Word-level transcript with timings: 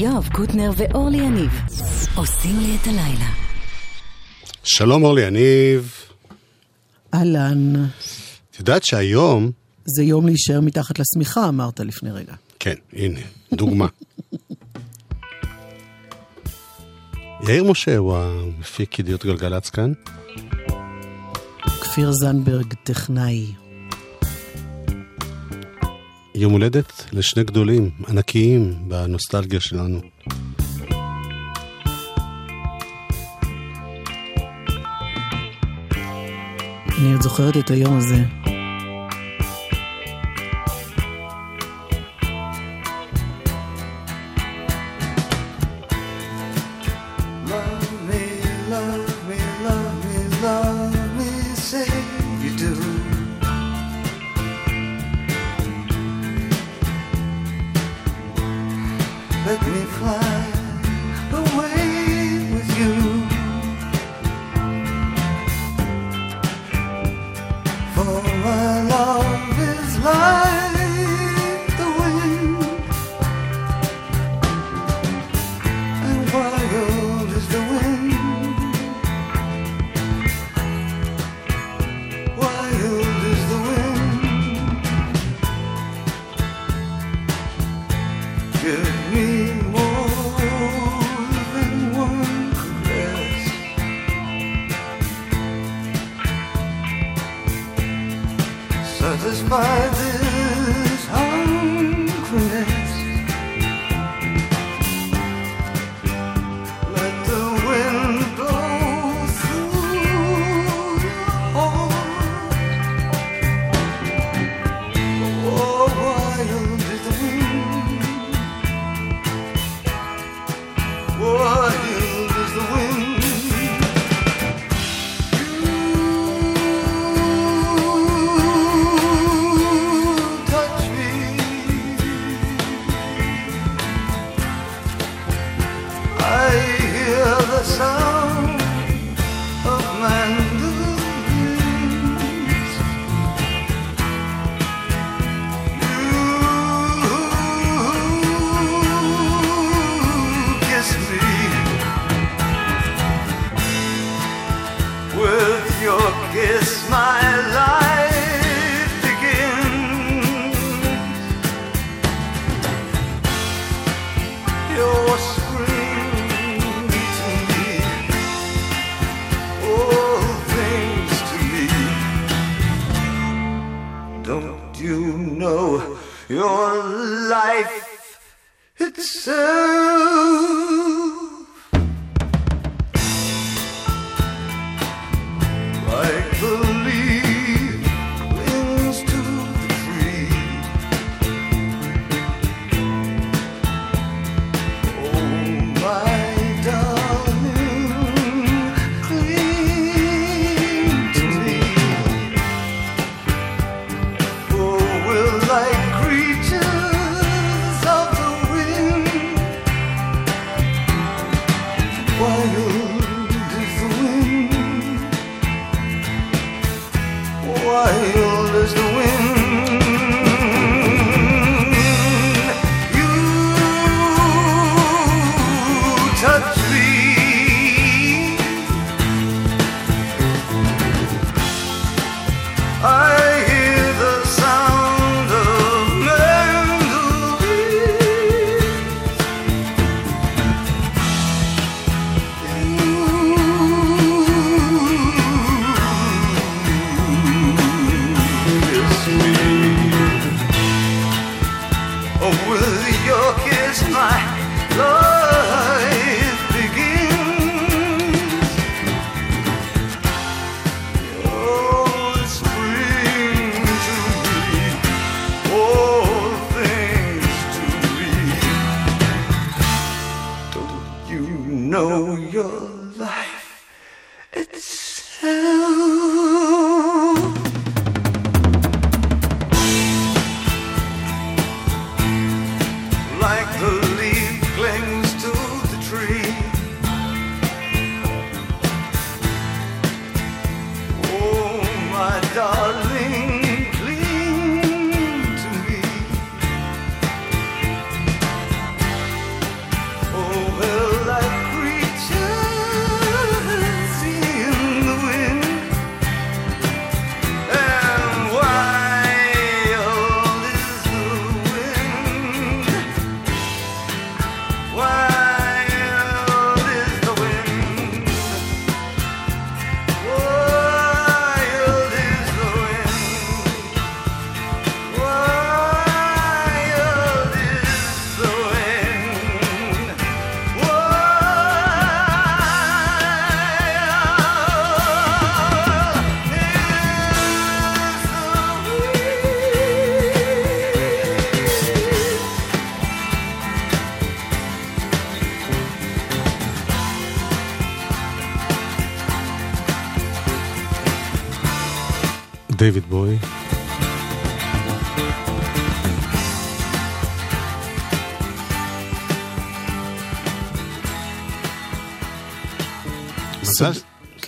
יואב 0.00 0.28
קוטנר 0.32 0.70
ואורלי 0.76 1.16
יניב 1.16 1.50
עושים 2.14 2.58
לי 2.60 2.76
את 2.82 2.86
הלילה. 2.86 3.30
שלום 4.64 5.02
אורלי 5.04 5.26
יניב. 5.26 5.94
אהלן. 7.14 7.84
את 8.50 8.58
יודעת 8.58 8.84
שהיום... 8.84 9.50
זה 9.84 10.02
יום 10.02 10.26
להישאר 10.26 10.60
מתחת 10.60 10.98
לשמיכה, 10.98 11.48
אמרת 11.48 11.80
לפני 11.80 12.10
רגע. 12.10 12.32
כן, 12.58 12.74
הנה, 12.92 13.20
דוגמה. 13.54 13.86
יאיר 17.48 17.64
משה 17.64 17.96
הוא 17.96 18.16
המפיק 18.16 18.98
ידיעות 18.98 19.24
גלגלצ 19.24 19.70
כאן. 19.70 19.92
כפיר 21.80 22.12
זנדברג, 22.12 22.74
טכנאי. 22.84 23.46
יום 26.40 26.52
הולדת 26.52 27.06
לשני 27.12 27.44
גדולים, 27.44 27.90
ענקיים, 28.08 28.74
בנוסטלגיה 28.88 29.60
שלנו. 29.60 30.00
אני 36.98 37.12
עוד 37.12 37.22
זוכרת 37.22 37.56
את 37.56 37.70
היום 37.70 37.96
הזה. 37.96 38.39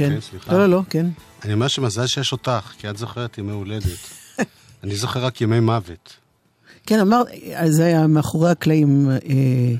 כן. 0.08 0.20
סליחה. 0.20 0.52
לא, 0.52 0.58
לא, 0.58 0.68
לא, 0.68 0.82
כן. 0.90 1.06
אני 1.44 1.52
אומר 1.52 1.68
שמזל 1.68 2.06
שיש 2.06 2.32
אותך, 2.32 2.72
כי 2.78 2.90
את 2.90 2.96
זוכרת 2.96 3.38
ימי 3.38 3.52
הולדת. 3.52 3.98
אני 4.84 4.96
זוכר 4.96 5.24
רק 5.24 5.40
ימי 5.40 5.60
מוות. 5.60 6.16
כן, 6.86 7.00
אמר, 7.00 7.22
זה 7.66 7.84
היה 7.84 8.06
מאחורי 8.06 8.50
הקלעים, 8.50 9.10
אה, 9.10 9.74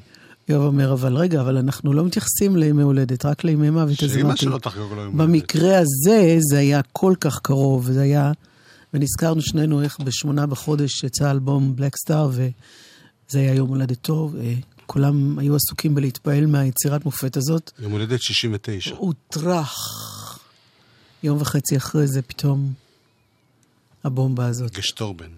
יואב 0.48 0.62
אומר, 0.62 0.92
אבל 0.92 1.16
רגע, 1.16 1.40
אבל 1.40 1.56
אנחנו 1.56 1.92
לא 1.92 2.04
מתייחסים 2.04 2.56
לימי 2.56 2.82
הולדת, 2.82 3.24
רק 3.24 3.44
לימי 3.44 3.70
מוות. 3.70 3.96
אמרתי, 4.20 4.40
שלו 4.40 4.58
תחגוג 4.58 4.92
לו 4.92 5.02
יום 5.02 5.20
הולדת. 5.20 5.30
במקרה 5.30 5.78
הזה, 5.78 6.38
זה 6.50 6.58
היה 6.58 6.80
כל 6.92 7.14
כך 7.20 7.40
קרוב, 7.42 7.84
וזה 7.88 8.02
היה, 8.02 8.32
ונזכרנו 8.94 9.42
שנינו 9.42 9.82
איך 9.82 10.00
בשמונה 10.00 10.46
בחודש 10.46 11.04
יצא 11.04 11.30
אלבום 11.30 11.76
בלק 11.76 11.96
סטאר, 11.96 12.28
וזה 12.28 13.38
היה 13.38 13.54
יום 13.54 13.68
הולדת 13.68 13.98
טוב. 14.00 14.36
אה, 14.36 14.54
כולם 14.86 15.38
היו 15.38 15.56
עסוקים 15.56 15.94
בלהתפעל 15.94 16.46
מהיצירת 16.46 17.04
מופת 17.04 17.36
הזאת. 17.36 17.70
יום 17.78 17.92
הולדת 17.92 18.22
69. 18.22 18.94
הוא 18.96 19.14
טראח. 19.28 20.38
יום 21.22 21.40
וחצי 21.40 21.76
אחרי 21.76 22.06
זה 22.06 22.22
פתאום 22.22 22.72
הבומבה 24.04 24.46
הזאת. 24.46 24.72
גשטורבן. 24.76 25.30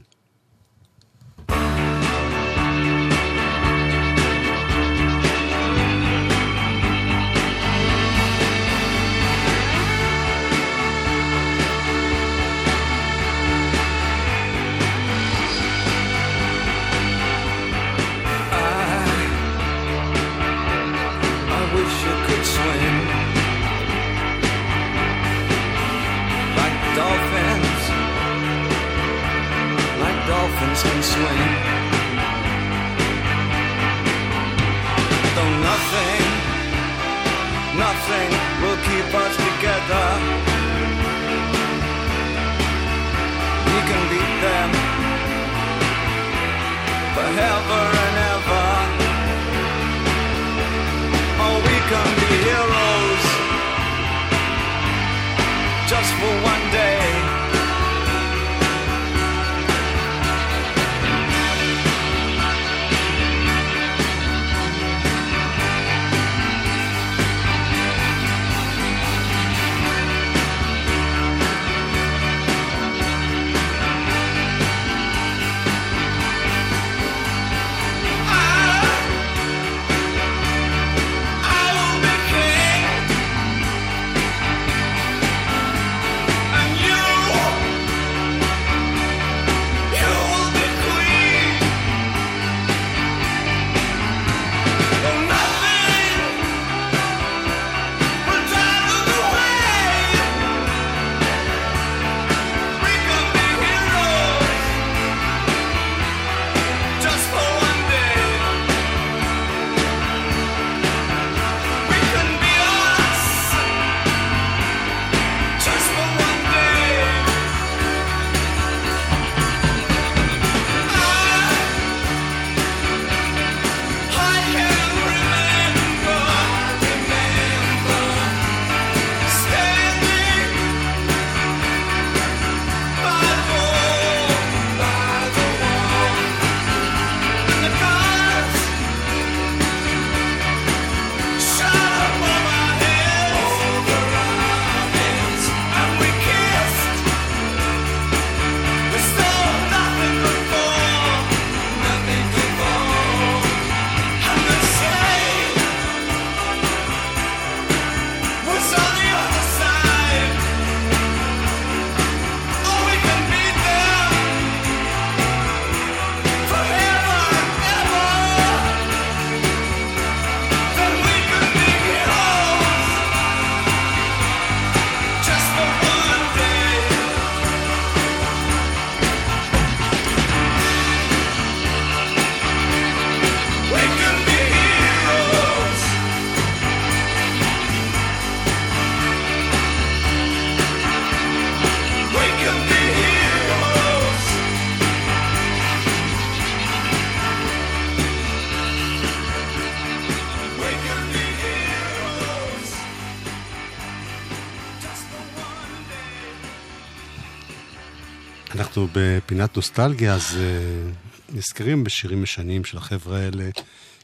בפינת 209.34 209.56
נוסטלגיה, 209.56 210.14
אז 210.14 210.22
uh, 210.22 211.36
נזכרים 211.36 211.84
בשירים 211.84 212.22
ישנים 212.22 212.64
של 212.64 212.76
החבר'ה 212.76 213.18
האלה, 213.18 213.50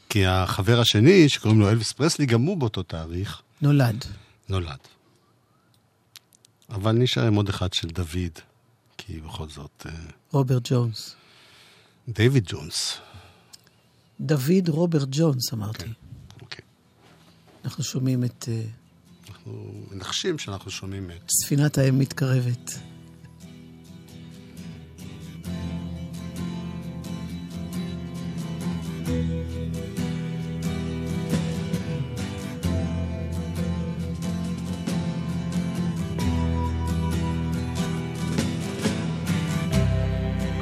כי 0.09 0.25
החבר 0.25 0.79
השני, 0.79 1.29
שקוראים 1.29 1.59
לו 1.59 1.69
אלוויס 1.69 1.91
פרסלי, 1.91 2.25
גם 2.25 2.41
הוא 2.41 2.57
באותו 2.57 2.83
תאריך, 2.83 3.41
נולד. 3.61 4.05
נולד. 4.49 4.77
אבל 6.69 6.91
נשאר 6.91 7.27
עם 7.27 7.35
עוד 7.35 7.49
אחד 7.49 7.73
של 7.73 7.87
דוד, 7.87 8.39
כי 8.97 9.21
בכל 9.21 9.47
זאת, 9.47 9.85
uh, 9.85 9.89
רוברט 10.31 10.61
ג'ונס. 10.71 11.15
דיוויד 12.09 12.45
ג'ונס. 12.47 12.97
דוד 14.19 14.69
רוברט 14.69 15.07
ג'ונס, 15.11 15.53
אמרתי. 15.53 15.85
אוקיי. 16.41 16.65
אנחנו 17.65 17.83
שומעים 17.83 18.23
את 18.23 18.45
אה, 18.51 18.63
אנחנו 19.29 19.71
מנחשים 19.91 20.39
שאנחנו 20.39 20.71
שומעים 20.71 21.11
את... 21.11 21.29
ספינת 21.45 21.77
האם 21.77 21.99
מתקרבת. 21.99 22.71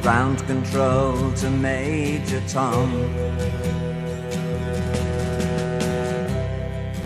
Ground 0.01 0.39
control 0.47 1.31
to 1.33 1.49
Major 1.51 2.41
Tom. 2.47 2.89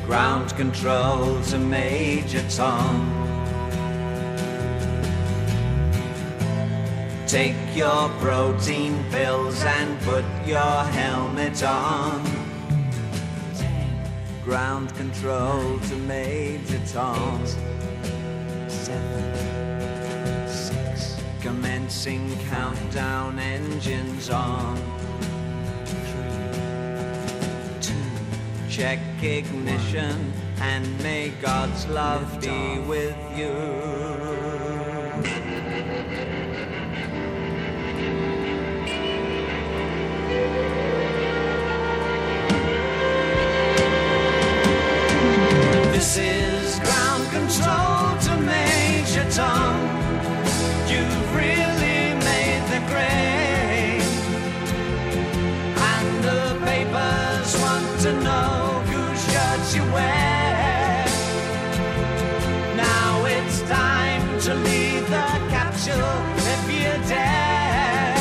Ground 0.06 0.56
control 0.56 1.42
to 1.42 1.58
Major 1.58 2.44
Tom. 2.50 3.23
Take 7.34 7.76
your 7.76 8.10
protein 8.20 9.04
pills 9.10 9.64
and 9.64 10.00
put 10.02 10.24
your 10.46 10.84
helmet 10.94 11.64
on. 11.64 12.24
Ground 14.44 14.94
control 14.94 15.80
to 15.80 15.96
Major 15.96 16.80
Tom. 16.86 17.44
Seven, 18.68 20.48
six. 20.48 21.18
Commencing 21.42 22.38
countdown, 22.52 23.40
engines 23.40 24.30
on. 24.30 24.78
Three, 25.86 27.82
two. 27.82 28.70
Check 28.70 29.00
ignition 29.24 30.32
and 30.62 30.86
may 31.02 31.30
God's 31.42 31.88
love 31.88 32.40
be 32.42 32.78
with 32.82 33.18
you. 33.36 34.13
This 46.04 46.18
is 46.18 46.80
ground 46.80 47.24
control 47.32 48.18
to 48.26 48.36
Major 48.42 49.24
Tom. 49.32 49.80
You've 50.86 51.34
really 51.34 52.14
made 52.28 52.64
the 52.74 52.82
grade. 52.92 54.04
And 55.92 56.24
the 56.28 56.60
papers 56.66 57.56
want 57.64 58.02
to 58.02 58.12
know 58.22 58.84
whose 58.92 59.20
shirts 59.32 59.76
you 59.78 59.84
wear. 59.94 61.06
Now 62.76 63.24
it's 63.26 63.62
time 63.62 64.40
to 64.42 64.56
leave 64.56 65.06
the 65.10 65.30
capsule 65.56 66.20
if 66.54 66.64
you 66.70 66.92
dare. 67.08 68.18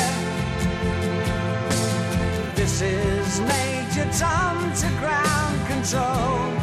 This 2.54 2.80
is 2.80 3.40
Major 3.40 4.08
Tom 4.16 4.72
to 4.72 4.88
ground 5.00 5.66
control. 5.66 6.61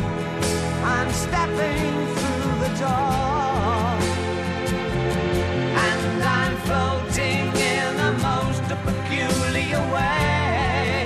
Stepping 1.26 1.96
through 2.16 2.52
the 2.64 2.72
door. 2.80 3.88
And 5.88 6.24
I'm 6.24 6.56
floating 6.68 7.46
in 7.74 7.92
most 8.22 8.64
peculiar 8.88 9.82
way. 9.94 11.06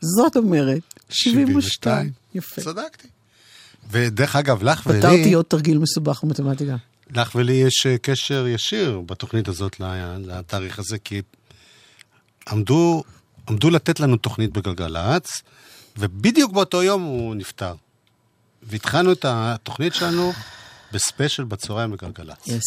זאת 0.00 0.36
אומרת, 0.36 0.82
72. 1.08 2.10
יפה. 2.34 2.60
צדקתי. 2.60 3.08
ודרך 3.90 4.36
אגב, 4.36 4.62
לך 4.62 4.86
ולי... 4.86 4.98
פתרתי 4.98 5.32
עוד 5.34 5.44
תרגיל 5.44 5.78
מסובך 5.78 6.24
במתמטיקה. 6.24 6.76
לך 7.10 7.34
ולי 7.34 7.52
יש 7.52 7.86
אה, 7.86 7.98
קשר 7.98 8.46
ישיר 8.48 9.00
בתוכנית 9.06 9.48
הזאת 9.48 9.80
לתאריך 10.18 10.78
הזה, 10.78 10.98
כי 10.98 11.22
עמדו, 12.48 13.02
עמדו 13.48 13.70
לתת 13.70 14.00
לנו 14.00 14.16
תוכנית 14.16 14.52
בגלגלצ, 14.52 15.42
ובדיוק 15.98 16.52
באותו 16.52 16.82
יום 16.82 17.02
הוא 17.02 17.34
נפטר. 17.34 17.74
והתחלנו 18.62 19.12
את 19.12 19.24
התוכנית 19.28 19.94
שלנו 19.94 20.32
בספיישל 20.92 21.44
בצהריים 21.44 21.90
בגלגלצ. 21.90 22.46
יס. 22.46 22.62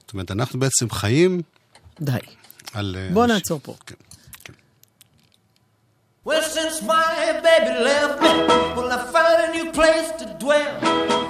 זאת 0.00 0.12
אומרת, 0.12 0.30
אנחנו 0.30 0.60
בעצם 0.60 0.90
חיים 0.90 1.42
די. 2.00 2.12
על... 2.72 2.96
אה, 2.98 3.08
בוא 3.12 3.24
אנשים- 3.24 3.34
נעצור 3.34 3.60
פה. 3.62 3.74
כן. 3.86 3.94
Well, 6.26 6.42
since 6.42 6.82
my 6.82 7.40
baby 7.40 7.84
left 7.84 8.20
me, 8.20 8.28
well, 8.74 8.90
I 8.90 8.98
found 9.12 9.44
a 9.44 9.52
new 9.52 9.70
place 9.70 10.10
to 10.18 10.36
dwell. 10.40 10.80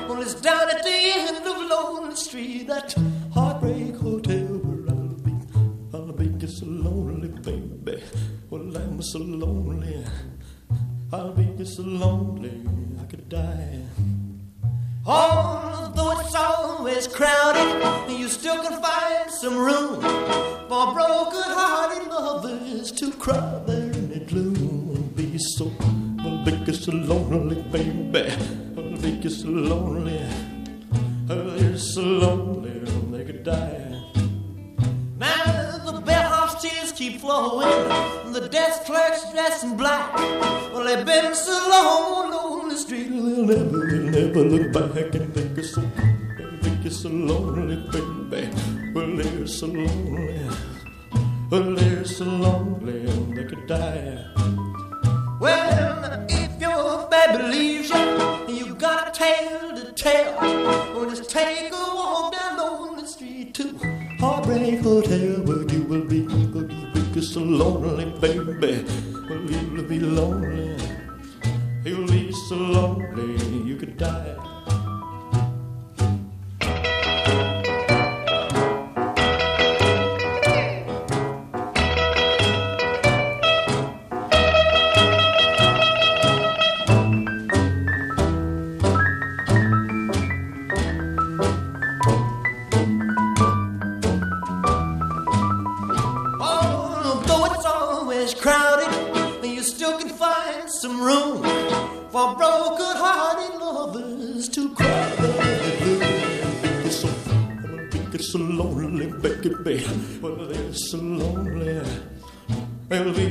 Well, 0.09 0.23
it's 0.23 0.33
down 0.33 0.71
at 0.71 0.83
the 0.83 0.91
end 0.91 1.47
of 1.47 1.59
Lonely 1.69 2.17
Street, 2.17 2.67
that 2.69 2.95
heartbreak 3.35 3.95
hotel 3.97 4.57
where 4.65 4.89
I'll 4.97 5.13
be. 5.21 5.35
I'll 5.93 6.13
be 6.15 6.29
just 6.39 6.61
so 6.61 6.65
lonely, 6.67 7.29
baby. 7.29 8.03
Well, 8.49 8.75
I'm 8.75 9.03
so 9.03 9.19
lonely. 9.19 10.03
I'll 11.13 11.35
be 11.35 11.45
just 11.59 11.77
so 11.77 11.83
lonely, 11.83 12.63
I 12.99 13.05
could 13.05 13.29
die. 13.29 13.83
Although 15.05 16.21
it's 16.21 16.35
always 16.35 17.07
crowded, 17.07 18.09
you 18.19 18.29
still 18.29 18.63
can 18.63 18.81
find 18.81 19.31
some 19.31 19.59
room 19.59 20.01
for 20.71 20.95
broken-hearted 20.95 22.09
lovers 22.09 22.93
to 22.93 23.13
cry 23.13 23.61
so, 25.57 25.73
I'll 26.21 26.45
be 26.45 26.51
just 26.67 26.85
so 26.85 26.93
lonely, 26.93 27.57
baby. 27.73 28.31
I'll 28.77 29.01
be 29.01 29.19
just 29.23 29.41
so 29.41 29.49
lonely. 29.49 30.21
You're 31.31 31.79
so 31.79 32.03
lonely, 32.03 32.79
they 33.11 33.25
could 33.25 33.43
die. 33.43 34.03
Now 35.19 35.79
the 35.79 36.03
bellhop's 36.05 36.61
tears 36.63 36.93
keep 36.93 37.23
flowing, 37.23 37.89
the 38.35 38.49
desk 38.51 38.85
clerk's 38.85 39.33
dressed 39.33 39.65
in 39.65 39.79
black. 39.79 40.15
Well, 40.75 40.85
they've 40.85 41.07
been 41.07 41.35
so 41.35 41.53
long 41.71 42.35
on 42.35 42.69
the 42.69 42.77
street, 42.77 43.09
they'll 43.09 43.47
never, 43.47 43.87
they'll 43.87 44.11
never 44.13 44.43
look 44.45 44.73
back 44.75 45.15
and 45.15 45.33
think 45.33 45.57
it's 45.57 45.73
so, 45.75 45.81
think 46.61 46.85
it's 46.85 47.01
so 47.01 47.09
lonely, 47.09 47.77
baby. 47.91 48.51
Well, 48.93 49.17
they're 49.17 49.47
so 49.47 49.69
lonely, 49.69 50.51
well, 51.51 51.75
they're 51.75 52.05
so 52.05 52.25
lonely, 52.27 53.07
they 53.35 53.45
could 53.45 53.67
die. 53.67 54.23
Well, 55.47 56.27
if 56.29 56.61
your 56.61 57.09
baby 57.09 57.41
leaves 57.45 57.91
you, 57.91 58.53
you 58.53 58.75
got 58.75 59.11
a 59.11 59.13
tale 59.13 59.77
to 59.77 59.93
tell. 59.93 60.41
Well, 60.41 61.09
just 61.09 61.31
take 61.31 61.73
a 61.73 61.95
walk 61.95 62.33
down 62.33 62.59
on 62.59 62.97
the 62.97 63.07
street 63.07 63.55
to 63.55 63.79
Heartbreak 64.19 64.81
Hotel, 64.81 65.45
where 65.45 65.63
you 65.73 65.85
will 65.85 66.05
be, 66.05 66.23
where 66.27 66.69
you 66.69 66.91
will 66.93 67.15
be 67.15 67.21
so 67.21 67.43
lonely, 67.43 68.07
baby. 68.19 68.85
Well, 69.29 69.41
you'll 69.49 69.85
be 69.85 70.01
lonely. 70.01 70.77
You'll 71.85 72.09
be 72.09 72.33
so 72.49 72.57
lonely, 72.57 73.37
you 73.69 73.77
could 73.77 73.97
die. 73.97 74.35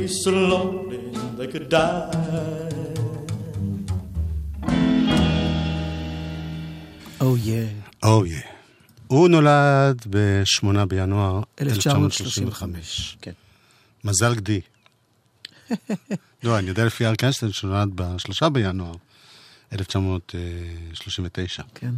Be 0.05 0.11
so 0.23 0.31
lonely 0.51 0.99
they 1.37 1.47
could 1.51 1.67
die. 1.69 2.15
או 7.21 7.37
יא. 7.37 7.65
אוי. 8.03 8.41
הוא 9.07 9.29
נולד 9.29 10.01
ב-8 10.09 10.85
בינואר 10.85 11.41
1935. 11.61 12.21
1935. 12.21 13.17
כן. 13.21 13.31
מזל 14.03 14.35
גדי. 14.35 14.61
לא, 16.43 16.59
אני 16.59 16.69
יודע 16.69 16.85
לפי 16.85 17.05
אריק 17.05 17.23
איינשטיין 17.23 17.51
שהוא 17.51 17.69
נולד 17.71 17.89
ב-3 17.95 18.49
בינואר 18.49 18.93
1939. 19.73 21.63
כן. 21.75 21.93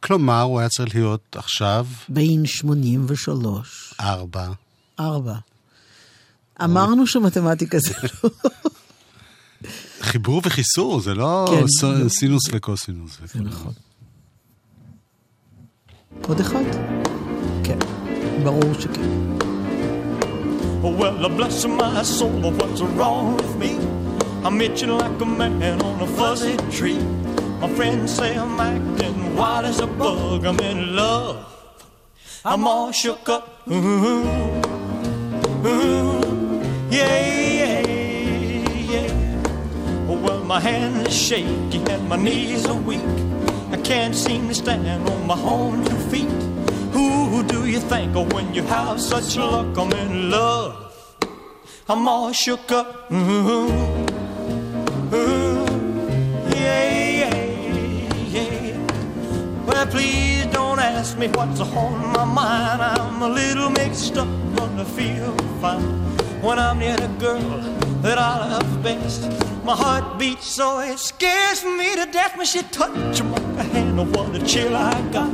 כלומר, 0.00 0.40
הוא 0.40 0.60
היה 0.60 0.68
צריך 0.68 0.94
להיות 0.94 1.36
עכשיו 1.38 1.86
בין 2.08 2.46
83, 2.46 3.94
ארבע. 4.00 4.48
4. 5.00 5.34
אמרנו 6.64 7.06
שמתמטיקה 7.06 7.78
זה 7.78 7.94
לא... 8.24 8.30
חיבור 10.00 10.42
וחיסור, 10.44 11.00
זה 11.00 11.14
לא 11.14 11.46
כן. 11.50 11.64
ס- 11.68 12.18
סינוס 12.18 12.42
וקוסינוס. 12.52 13.18
זה 13.34 13.40
נכון. 13.40 13.72
עוד 16.28 16.40
אחד? 16.40 16.62
כן, 17.64 17.78
ברור 18.44 18.74
שכן. 18.80 19.38
Oh, 20.84 20.90
well, 21.00 21.28
bless 21.28 21.64
my 21.64 22.02
soul, 22.02 22.50
what's 22.58 22.80
wrong 22.96 23.36
with 23.36 23.54
me? 23.62 23.72
I'm 24.44 24.60
itching 24.60 24.90
like 24.98 25.20
a 25.20 25.24
man 25.24 25.80
on 25.88 25.96
a 26.06 26.08
fuzzy 26.18 26.56
tree. 26.76 26.98
My 27.60 27.68
friends 27.76 28.08
say 28.16 28.30
I'm 28.36 28.58
acting 28.58 29.36
wild 29.36 29.64
as 29.70 29.78
a 29.78 29.86
bug. 29.86 30.44
I'm 30.44 30.58
in 30.70 30.96
love. 30.96 31.36
I'm 32.44 32.66
all 32.66 32.90
shook 32.90 33.28
up. 33.28 33.44
Ooh, 33.70 34.26
ooh, 35.70 36.21
yeah, 37.02 37.80
yeah, 37.80 38.68
yeah. 38.92 40.06
Well, 40.06 40.44
my 40.44 40.60
hands 40.60 41.08
are 41.08 41.10
shaky 41.10 41.78
and 41.90 42.08
my 42.08 42.16
knees 42.16 42.66
are 42.66 42.80
weak. 42.80 43.00
I 43.70 43.76
can't 43.78 44.14
seem 44.14 44.48
to 44.48 44.54
stand 44.54 44.86
on 45.08 45.26
my 45.26 45.40
own 45.40 45.84
two 45.84 45.96
feet. 46.10 46.30
Who 46.92 47.42
do 47.44 47.66
you 47.66 47.80
think 47.80 48.14
of 48.16 48.32
when 48.32 48.52
you 48.54 48.62
have 48.64 49.00
such 49.00 49.36
luck? 49.36 49.76
I'm 49.78 49.92
in 49.92 50.30
love. 50.30 50.92
I'm 51.88 52.06
all 52.06 52.32
shook 52.32 52.70
up. 52.70 53.10
Ooh, 53.10 53.68
ooh, 55.14 55.66
yeah, 56.54 56.84
yeah, 57.20 57.34
yeah. 58.36 58.76
Well, 59.66 59.86
please 59.86 60.46
don't 60.46 60.78
ask 60.78 61.18
me 61.18 61.28
what's 61.28 61.60
on 61.60 62.12
my 62.12 62.24
mind. 62.24 62.82
I'm 62.82 63.22
a 63.22 63.28
little 63.28 63.70
mixed 63.70 64.16
up, 64.16 64.28
I 64.58 64.84
feel 64.84 65.34
fine 65.60 66.21
when 66.42 66.58
I'm 66.58 66.80
near 66.80 66.96
the 66.96 67.06
girl 67.20 67.60
that 68.02 68.18
I 68.18 68.48
love 68.50 68.82
best. 68.82 69.30
My 69.62 69.76
heart 69.76 70.18
beats 70.18 70.48
so 70.48 70.80
it 70.80 70.98
scares 70.98 71.64
me 71.64 71.94
to 71.94 72.04
death 72.10 72.36
when 72.36 72.46
she 72.46 72.62
touches 72.62 73.22
my 73.22 73.62
hand. 73.62 74.00
Oh, 74.00 74.04
what 74.04 74.34
a 74.34 74.44
chill 74.44 74.74
I 74.74 75.00
got. 75.12 75.30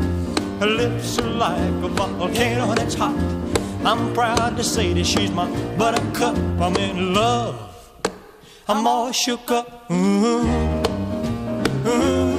Her 0.60 0.66
lips 0.66 1.18
are 1.18 1.30
like 1.30 1.58
a 1.82 1.88
volcano 1.88 2.74
that's 2.74 2.94
hot. 2.94 3.16
I'm 3.84 4.12
proud 4.12 4.58
to 4.58 4.64
say 4.64 4.92
that 4.92 5.06
she's 5.06 5.30
my 5.30 5.48
buttercup. 5.78 6.36
I'm 6.60 6.76
in 6.76 7.14
love. 7.14 7.56
I'm 8.68 8.86
all 8.86 9.10
shook 9.12 9.50
up. 9.50 9.90
Ooh, 9.90 10.44
ooh, 11.86 12.38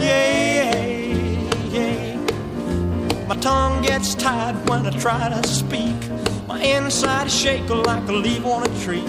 yeah, 0.00 0.74
yeah, 0.74 1.70
yeah. 1.70 3.26
My 3.28 3.36
tongue 3.36 3.82
gets 3.82 4.16
tied 4.16 4.56
when 4.68 4.84
I 4.84 4.90
try 4.98 5.28
to 5.28 5.46
speak. 5.46 6.07
Inside 6.60 7.30
shake 7.30 7.68
like 7.68 8.08
a 8.08 8.12
leaf 8.12 8.44
on 8.44 8.62
a 8.62 8.80
tree. 8.80 9.04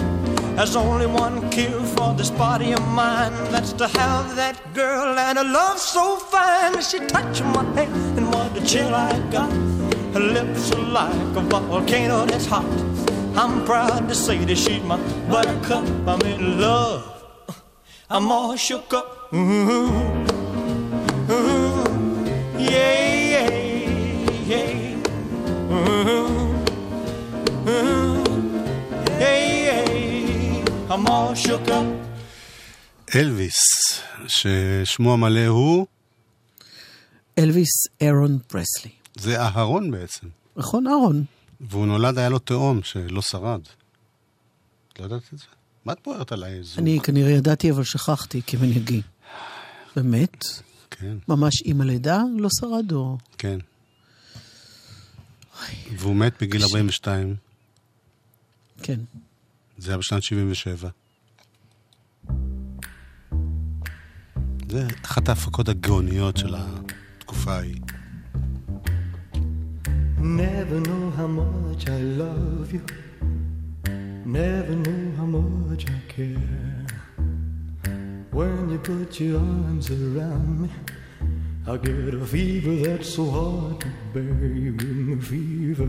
There's 0.56 0.76
only 0.76 1.06
one 1.06 1.48
cure 1.50 1.82
for 1.96 2.14
this 2.14 2.30
body 2.30 2.72
of 2.72 2.86
mine. 2.88 3.32
That's 3.50 3.72
to 3.74 3.88
have 3.88 4.36
that 4.36 4.56
girl 4.74 5.18
and 5.18 5.38
a 5.38 5.44
love 5.44 5.78
so 5.78 6.16
fine. 6.16 6.80
She 6.82 6.98
touched 6.98 7.42
my 7.44 7.64
hand 7.74 8.18
and 8.18 8.28
what 8.34 8.56
a 8.56 8.64
chill 8.64 8.94
I 8.94 9.18
got. 9.30 9.50
Her 10.14 10.20
lips 10.20 10.72
are 10.72 10.82
like 10.82 11.36
a 11.36 11.40
volcano 11.40 12.26
that's 12.26 12.46
hot. 12.46 12.64
I'm 13.36 13.64
proud 13.64 14.08
to 14.08 14.14
say 14.14 14.44
that 14.44 14.58
she's 14.58 14.82
my 14.82 14.98
buttercup. 15.30 15.84
I'm 16.06 16.20
in 16.22 16.60
love. 16.60 17.06
I'm 18.10 18.30
all 18.30 18.56
shook 18.56 18.92
up. 18.92 19.32
Ooh, 19.32 19.88
ooh, 21.30 21.84
yeah, 22.58 23.14
yeah, 23.32 23.50
yeah. 24.46 24.96
Ooh, 25.72 26.29
אלוויס, 33.14 33.54
ששמו 34.26 35.12
המלא 35.12 35.46
הוא, 35.46 35.86
אלוויס 37.38 37.68
אירון 38.00 38.38
פרסלי. 38.46 38.90
זה 39.18 39.40
אהרון 39.40 39.90
בעצם. 39.90 40.26
נכון, 40.56 40.86
אהרון? 40.86 41.24
והוא 41.60 41.86
נולד, 41.86 42.18
היה 42.18 42.28
לו 42.28 42.38
תאום 42.38 42.82
שלא 42.82 43.22
שרד. 43.22 43.60
את 44.92 44.98
לא 44.98 45.04
יודעת 45.04 45.22
את 45.34 45.38
זה? 45.38 45.44
מה 45.84 45.92
את 45.92 45.98
בוערת 46.04 46.32
עליי? 46.32 46.62
זוג? 46.62 46.78
אני 46.78 47.00
כנראה 47.02 47.30
ידעתי, 47.30 47.70
אבל 47.70 47.84
שכחתי, 47.84 48.42
כמנהגי. 48.46 49.02
באמת? 49.96 50.44
כן, 50.90 51.16
ממש 51.28 51.52
עם 51.64 51.80
הלידה? 51.80 52.22
לא 52.36 52.48
שרד 52.60 52.92
או... 52.92 53.18
כן. 53.38 53.58
והוא 55.96 56.16
מת 56.16 56.42
בגיל 56.42 56.62
42, 56.62 57.36
כן. 58.82 59.00
זה 59.78 59.90
היה 59.90 59.98
בשנת 59.98 60.22
77. 60.22 60.88
זה 64.70 64.86
אחת 65.02 65.28
ההפקות 65.28 65.68
הגאוניות 65.68 66.36
של 66.36 66.54
התקופה 66.54 67.52
ההיא. 67.52 67.80
Never 70.20 70.80
know 70.86 71.10
how 71.18 71.26
much 71.26 71.82
I 71.88 72.00
love 72.22 72.72
you. 72.74 72.82
Never 74.26 74.74
know 74.84 75.02
how 75.18 75.28
much 75.38 75.82
I 75.96 75.98
care. 76.14 76.86
When 78.38 78.68
you 78.72 78.78
put 78.78 79.18
your 79.18 79.40
arms 79.40 79.86
around 79.90 80.60
me, 80.62 80.70
I 81.66 81.76
get 81.78 82.14
a 82.14 82.26
fever 82.34 82.74
that's 82.84 83.08
so 83.16 83.24
hard 83.38 83.80
to 83.80 83.88
bear. 84.12 84.46
You 84.64 84.72
give 84.82 84.96
me 85.08 85.16
fever. 85.30 85.88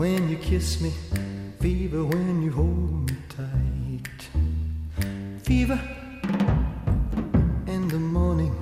When 0.00 0.30
you 0.30 0.38
kiss 0.38 0.80
me, 0.80 0.94
fever 1.60 2.02
when 2.06 2.40
you 2.40 2.50
hold 2.52 3.10
me 3.10 3.16
tight. 3.28 4.30
Fever 5.42 5.78
in 7.66 7.86
the 7.86 7.98
morning, 7.98 8.56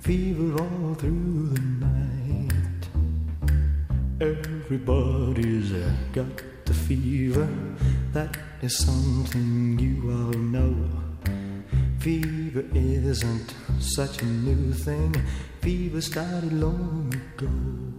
fever 0.00 0.52
all 0.62 0.94
through 0.94 1.54
the 1.54 1.62
night. 1.80 2.82
Everybody's 4.20 5.72
uh, 5.72 5.90
got 6.12 6.42
the 6.66 6.74
fever, 6.74 7.48
that 8.12 8.36
is 8.60 8.76
something 8.76 9.78
you 9.78 10.10
all 10.10 10.38
know. 10.38 10.76
Fever 12.00 12.66
isn't 12.74 13.54
such 13.80 14.20
a 14.20 14.26
new 14.26 14.74
thing, 14.74 15.14
fever 15.62 16.02
started 16.02 16.52
long 16.52 17.14
ago. 17.14 17.95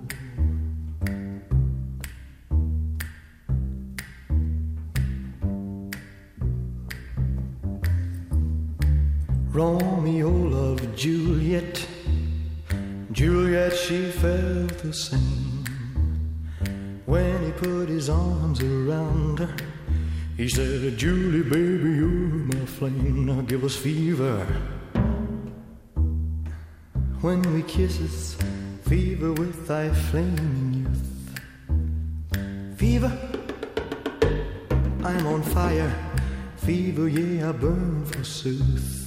Romeo 9.58 10.30
loved 10.30 10.96
Juliet. 10.96 11.84
Juliet, 13.12 13.74
she 13.76 14.12
felt 14.12 14.78
the 14.78 14.94
same. 14.94 15.66
When 17.08 17.44
he 17.44 17.52
put 17.54 17.90
his 17.90 18.08
arms 18.08 18.62
around 18.62 19.40
her, 19.40 19.50
he 20.38 20.48
said, 20.48 20.96
Julie, 20.96 21.42
baby, 21.42 21.90
you're 21.90 22.46
my 22.54 22.66
flame. 22.68 23.26
Now 23.26 23.42
give 23.42 23.64
us 23.64 23.76
fever. 23.76 24.46
When 27.22 27.42
we 27.52 27.64
kisses, 27.64 28.38
fever 28.84 29.34
with 29.34 29.68
thy 29.68 29.90
flaming 29.90 30.86
youth. 30.86 32.78
Fever, 32.78 33.12
I'm 35.04 35.26
on 35.26 35.42
fire. 35.42 35.92
Fever, 36.58 37.08
yeah, 37.08 37.50
I 37.50 37.52
burn 37.54 38.06
forsooth. 38.06 39.07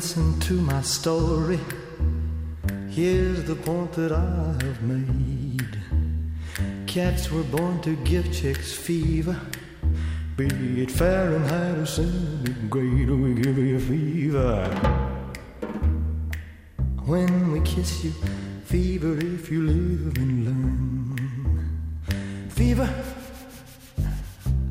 Listen 0.00 0.40
to 0.40 0.54
my 0.54 0.80
story. 0.80 1.60
Here's 2.88 3.44
the 3.44 3.54
point 3.54 3.92
that 3.92 4.12
I 4.12 4.56
have 4.64 4.82
made. 4.82 5.78
Cats 6.86 7.30
were 7.30 7.42
born 7.42 7.82
to 7.82 7.94
give 7.96 8.32
chicks 8.32 8.72
fever. 8.72 9.38
Be 10.38 10.82
it 10.82 10.90
Fahrenheit 10.90 11.76
or 11.76 11.84
centigrade, 11.84 13.10
we 13.10 13.34
give 13.34 13.58
you 13.58 13.76
a 13.76 13.78
fever. 13.78 14.64
When 17.04 17.52
we 17.52 17.60
kiss 17.60 18.02
you, 18.02 18.12
fever 18.64 19.18
if 19.18 19.50
you 19.50 19.66
live 19.66 20.16
and 20.16 20.46
learn. 20.46 22.48
Fever 22.48 22.88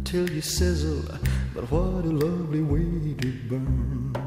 till 0.06 0.28
you 0.28 0.42
sizzle, 0.42 1.04
but 1.54 1.70
what 1.70 2.04
a 2.04 2.14
lovely 2.26 2.64
way 2.64 3.14
to 3.14 3.32
burn. 3.48 4.19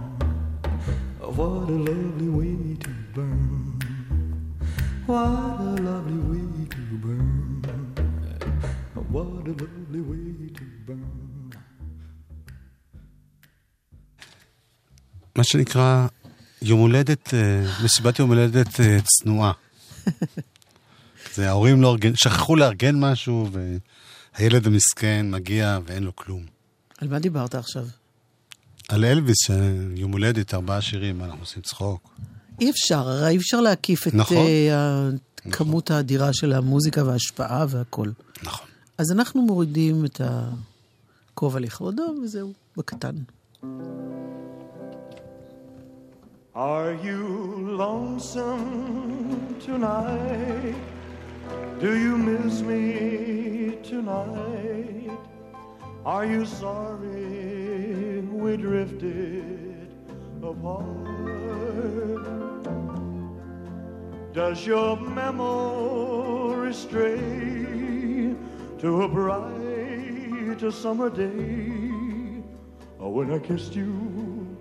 What 1.37 1.69
a 1.71 1.79
lovely 1.89 2.29
way 2.39 2.77
to 2.85 2.91
burn. 3.15 3.79
What 5.07 5.61
a 5.61 5.73
lovely 5.89 6.21
way 6.31 6.47
to 6.75 6.83
burn. 7.05 7.63
What 9.15 9.47
a 9.51 9.55
lovely 9.63 10.03
way 10.11 10.49
to 10.59 10.65
burn. 10.87 11.53
מה 15.37 15.45
שנקרא 15.45 16.07
יום 16.63 16.81
הולדת, 16.81 17.35
אה, 17.35 17.67
מסיבת 17.85 18.19
יום 18.19 18.29
הולדת 18.29 18.81
אה, 18.81 18.99
צנועה. 19.03 19.53
זה 21.35 21.49
ההורים 21.49 21.83
לא 21.83 21.91
ארגן, 21.93 22.13
שכחו 22.15 22.57
לארגן 22.57 23.01
משהו, 23.01 23.49
והילד 24.35 24.67
המסכן 24.67 25.27
מגיע 25.31 25.79
ואין 25.87 26.03
לו 26.03 26.17
כלום. 26.17 26.47
על 26.99 27.09
מה 27.09 27.19
דיברת 27.19 27.55
עכשיו? 27.55 27.85
על 28.89 29.05
אלוויס, 29.05 29.37
שיום 29.47 30.13
הולדת, 30.13 30.55
ארבעה 30.55 30.81
שירים, 30.81 31.25
אנחנו 31.25 31.41
עושים 31.41 31.63
צחוק. 31.63 32.11
אי 32.61 32.71
אפשר, 32.71 33.09
הרי 33.09 33.31
אי 33.31 33.37
אפשר 33.37 33.61
להקיף 33.61 34.07
את 34.09 34.15
נכון. 34.15 34.37
אה, 34.37 35.09
הכמות 35.47 35.91
האדירה 35.91 36.31
של 36.33 36.53
המוזיקה 36.53 37.05
וההשפעה 37.05 37.67
והכל. 37.69 38.09
נכון. 38.43 38.67
אז 38.99 39.13
אנחנו 39.13 39.43
מורידים 39.43 40.05
את 40.05 40.21
הכובע 41.35 41.61
לכבודו, 41.61 42.15
וזהו, 42.25 42.53
בקטן. 42.77 43.15
Are 46.55 46.93
you 47.03 47.23
lonesome 47.79 49.57
tonight? 49.67 50.75
Do 51.81 51.91
you 52.05 52.15
miss 52.19 52.61
me 52.61 52.83
tonight? 53.91 55.02
Are 56.05 56.27
you 56.27 56.45
sorry 56.45 58.23
we 58.23 58.57
drifted 58.57 59.89
apart? 60.43 61.13
Does 64.33 64.67
your 64.67 64.97
memory 64.97 66.75
stray 66.75 68.35
to 68.81 69.03
a 69.03 69.09
bright 69.09 70.73
summer 70.73 71.09
day 71.09 72.43
when 72.99 73.33
I 73.33 73.39
kissed 73.39 73.77
you 73.77 74.59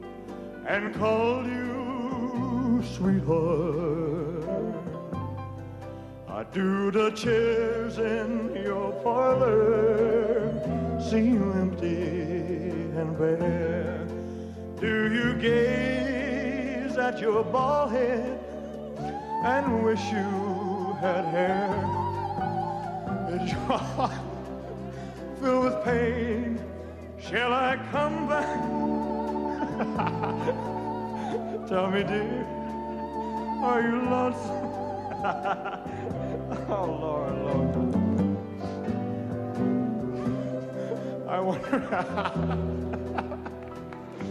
and 0.67 0.93
called 0.93 1.47
you 1.47 2.83
sweetheart? 2.83 4.45
I 6.27 6.43
do 6.43 6.91
the 6.91 7.09
chairs 7.11 7.97
in 7.97 8.61
your 8.63 8.91
parlor 9.03 10.80
seem 11.09 11.51
empty 11.53 12.69
and 12.99 13.17
bare. 13.17 14.05
Do 14.79 15.11
you 15.11 15.33
gaze 15.35 16.97
at 16.97 17.19
your 17.19 17.43
bald 17.43 17.91
head 17.91 18.39
and 19.43 19.83
wish 19.83 20.03
you 20.11 20.95
had 20.99 21.25
hair? 21.25 21.73
Is 23.31 23.51
your 23.51 23.77
heart 23.77 24.11
filled 25.39 25.65
with 25.65 25.83
pain? 25.83 26.59
Shall 27.19 27.53
I 27.53 27.77
come 27.91 28.27
back? 28.27 28.61
Tell 31.67 31.89
me, 31.89 32.03
dear, 32.03 32.45
are 33.63 33.81
you 33.81 34.01
lonesome? 34.09 34.67
oh, 36.69 36.97
Lord, 37.01 37.35
Lord. 37.45 38.00
I 41.31 41.39
wonder. 41.39 41.71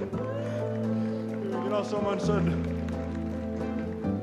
you 1.65 1.71
know, 1.71 1.83
someone 1.83 2.21
said 2.21 2.45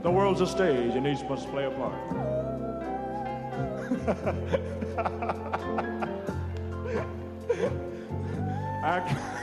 the 0.04 0.12
world's 0.12 0.42
a 0.42 0.48
stage 0.48 0.94
and 0.94 1.08
each 1.08 1.24
must 1.24 1.50
play 1.50 1.66
a 1.66 1.72
part. 1.72 1.96
I, 8.84 9.34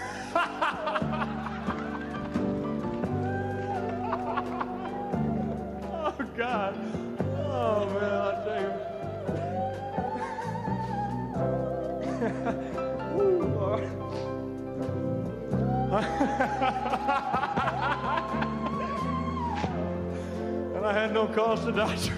had 21.35 21.75
no 21.75 21.87
cause 21.87 22.11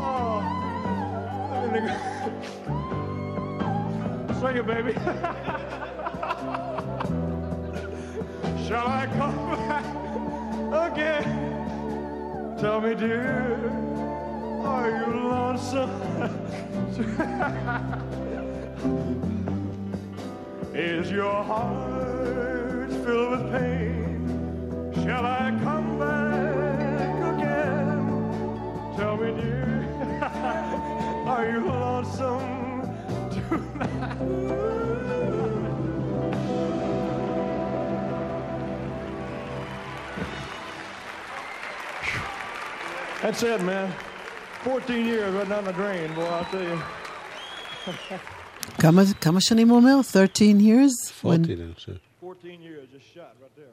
oh. 0.00 0.42
Sing 4.40 4.56
it, 4.56 4.66
baby. 4.66 4.94
That's 43.28 43.42
it, 43.42 43.60
man. 43.62 43.92
14 44.64 45.04
years 45.04 45.34
right 45.34 45.48
down 45.48 45.64
the 45.64 45.72
drain, 45.72 46.14
boy, 46.14 46.24
I'll 46.24 46.44
tell 46.50 46.62
you. 46.62 46.78
כמה, 48.78 49.02
כמה 49.20 49.40
שנים 49.40 49.68
הוא 49.68 49.76
אומר? 49.76 50.02
13 50.02 50.60
years? 50.60 51.08
When- 51.08 51.22
פורטין, 51.22 51.60
אני 51.60 51.74
חושב. 51.74 51.92
14 52.22 52.50
years, 52.62 52.94
just 52.94 53.16
shot 53.16 53.18
right 53.18 53.58
there. 53.58 53.72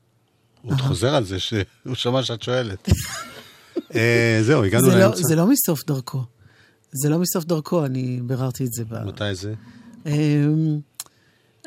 הוא 0.62 0.72
עוד 0.72 0.82
חוזר 0.82 1.16
על 1.16 1.24
זה 1.24 1.40
שהוא 1.40 1.96
שמע 2.04 2.24
שאת 2.24 2.44
שואלת. 2.44 2.90
אה, 3.96 4.40
זהו, 4.42 4.64
הגענו 4.64 4.88
לא, 4.88 5.00
לאמצע. 5.00 5.22
זה 5.28 5.36
לא 5.36 5.48
מסוף 5.48 5.86
דרכו. 5.86 6.24
זה 6.92 7.10
לא 7.10 7.20
מסוף 7.20 7.46
דרכו, 7.46 7.86
אני 7.86 8.20
ביררתי 8.24 8.66
את 8.66 8.74
זה. 8.74 8.84
מתי 9.06 9.36
זה? 9.36 9.54
אמ, 10.06 10.80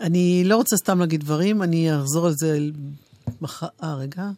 אני 0.00 0.42
לא 0.44 0.56
רוצה 0.56 0.76
סתם 0.76 1.00
להגיד 1.00 1.20
דברים, 1.20 1.62
אני 1.62 1.96
אחזור 2.00 2.26
על 2.26 2.32
זה 2.36 2.58
מחר... 3.40 3.66
אה, 3.82 3.94
רגע. 3.94 4.30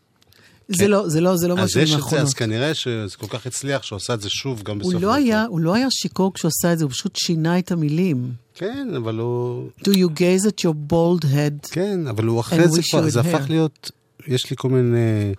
זה 0.77 0.89
לא, 0.89 1.09
זה 1.09 1.21
לא, 1.21 1.37
זה 1.37 1.49
לא 1.49 1.55
כן. 1.55 1.61
אז 1.61 1.69
משהו 1.69 1.83
יש 1.83 1.95
את 1.95 2.11
זה. 2.11 2.23
אז 2.23 2.35
כנראה 2.35 2.75
שזה 2.75 3.17
כל 3.17 3.27
כך 3.27 3.47
הצליח 3.47 3.83
שהוא 3.83 3.97
עשה 3.97 4.15
את 4.15 4.21
זה 4.21 4.31
שוב 4.31 4.63
גם 4.63 4.79
בסוף. 4.79 4.93
הוא 4.95 5.03
לא. 5.03 5.15
היה, 5.15 5.45
הוא 5.45 5.61
לא 5.61 5.75
היה 5.75 5.87
שיכור 5.91 6.35
כשהוא 6.35 6.49
עשה 6.49 6.73
את 6.73 6.79
זה, 6.79 6.85
הוא 6.85 6.93
פשוט 6.93 7.17
שינה 7.17 7.59
את 7.59 7.73
המילים. 7.73 8.33
כן, 8.55 8.89
אבל 8.97 9.19
הוא... 9.19 9.69
Do 9.81 9.91
you 9.91 10.09
gaze 10.19 10.47
at 10.47 10.65
your 10.65 10.93
bald 10.93 11.25
head? 11.25 11.69
כן, 11.71 12.07
אבל 12.07 12.25
הוא 12.25 12.41
אחרי 12.41 12.69
זה 12.69 12.81
כבר, 12.91 13.11
זה 13.11 13.21
הפך. 13.21 13.45
להיות... 13.49 13.91
יש 14.27 14.51
לי 14.51 14.57
כל 14.57 14.69
מיני 14.69 15.35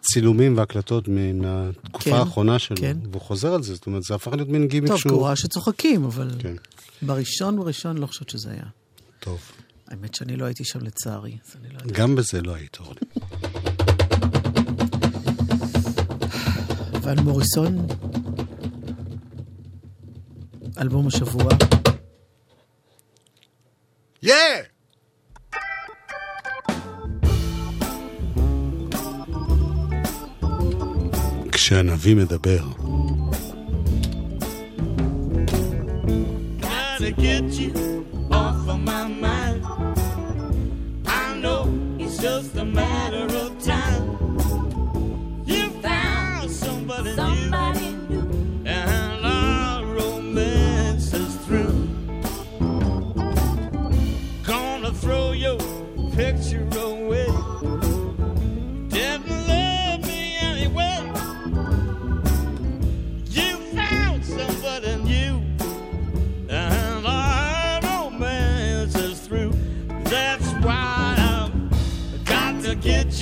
צילומים 0.00 0.56
והקלטות 0.56 1.08
מהתקופה 1.08 2.10
כן, 2.10 2.16
האחרונה 2.16 2.58
שלו, 2.58 2.76
כן. 2.76 2.96
והוא 3.10 3.22
חוזר 3.22 3.54
על 3.54 3.62
זה, 3.62 3.74
זאת 3.74 3.86
אומרת, 3.86 4.02
זה 4.02 4.14
הפך 4.14 4.32
להיות 4.32 4.48
מין 4.48 4.68
גימיק 4.68 4.90
טוב, 4.90 5.00
שהוא... 5.00 5.26
ראה 5.26 5.36
שצוחקים, 5.36 6.04
אבל 6.04 6.30
כן, 6.38 6.54
בראשון, 7.02 7.56
בראשון 7.56 7.98
לא 7.98 8.06
חושבת 8.06 8.28
שזה 8.28 8.50
היה. 8.50 8.64
טוב. 9.20 9.40
האמת 9.88 10.14
שאני 10.14 10.36
לא 10.36 10.44
הייתי 10.44 10.64
שם 10.64 10.80
לצערי, 10.82 11.36
אז 11.46 11.56
אני 11.60 11.74
לא 11.74 11.78
יודעת. 11.78 11.92
גם 11.92 12.14
בזה 12.14 12.42
לא 12.42 12.54
היית, 12.54 12.78
אורלי. 12.80 13.00
אבל 17.06 17.20
מוריסון, 17.20 17.86
אלבום 20.78 21.06
השבוע, 21.06 21.48
יא! 24.22 24.32
כשהנביא 31.52 32.16
מדבר. 32.16 32.64
Gotta 36.60 37.10
get 37.20 37.46
you 37.60 37.72
off 38.30 38.68
of 38.72 38.80
my 38.90 39.04
mind. 39.24 39.60
I 41.06 41.26
know 41.42 41.62
it's 42.00 42.16
just 42.26 42.56
a 42.56 42.64
matter 42.64 43.26
of 43.44 43.50
time. 43.72 44.15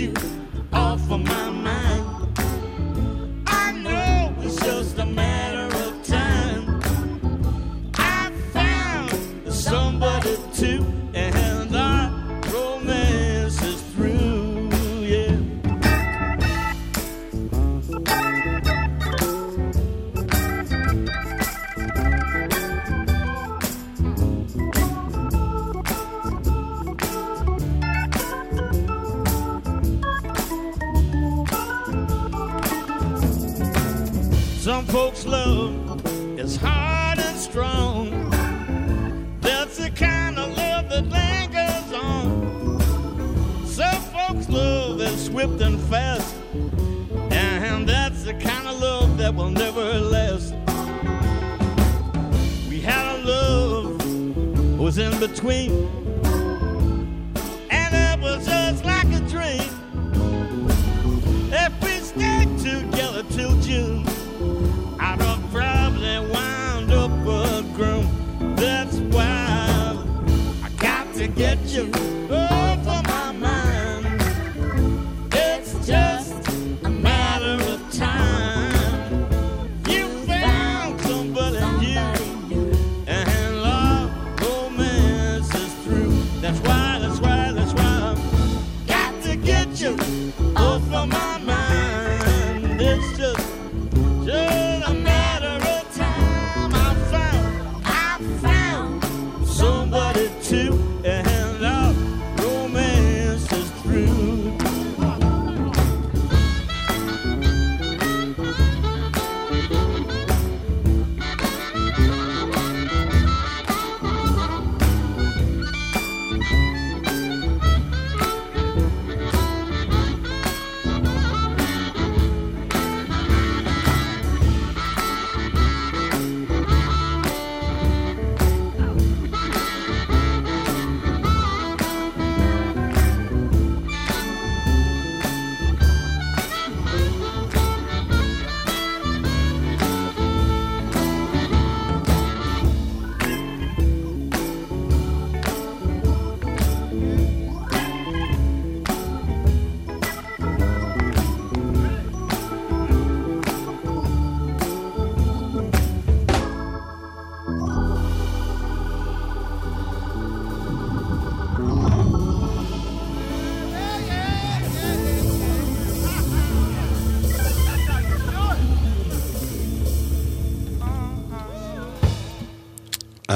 You 0.01 0.44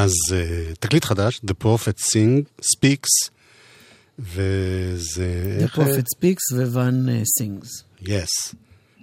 אז 0.09 0.15
uh, 0.29 0.77
תקליט 0.81 1.05
חדש, 1.05 1.41
The 1.47 1.65
Prophet 1.65 2.05
Sing, 2.11 2.63
Speaks, 2.63 3.31
וזה... 4.19 5.57
The 5.59 5.63
איך- 5.63 5.79
Prophet 5.79 6.05
Speaks 6.17 6.55
וואן 6.73 7.09
אה, 7.09 7.23
Sings. 7.23 7.83
Yes. 8.03 8.55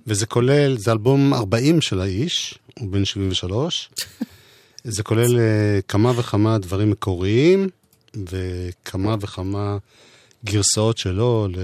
וזה 0.07 0.25
כולל, 0.25 0.77
זה 0.77 0.91
אלבום 0.91 1.33
40 1.33 1.81
של 1.81 2.01
האיש, 2.01 2.59
הוא 2.79 2.91
בן 2.91 3.05
73. 3.05 3.89
זה 4.83 5.03
כולל 5.03 5.39
אה, 5.39 5.79
כמה 5.87 6.11
וכמה 6.19 6.57
דברים 6.57 6.91
מקוריים, 6.91 7.69
וכמה 8.29 9.15
וכמה 9.21 9.77
גרסאות 10.45 10.97
שלו 10.97 11.47
ל... 11.51 11.59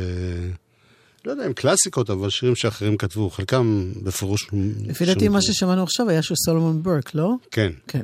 לא 1.25 1.31
יודע 1.31 1.47
אם 1.47 1.53
קלאסיקות, 1.53 2.09
אבל 2.09 2.29
שירים 2.29 2.55
שאחרים 2.55 2.97
כתבו, 2.97 3.29
חלקם 3.29 3.91
בפירוש... 4.03 4.47
לפי 4.85 5.05
דעתי 5.05 5.27
מה 5.27 5.41
ששמענו 5.41 5.83
עכשיו 5.83 6.09
היה 6.09 6.21
של 6.21 6.35
סולומון 6.35 6.83
ברק, 6.83 7.15
לא? 7.15 7.33
כן, 7.51 7.71
כן. 7.87 8.01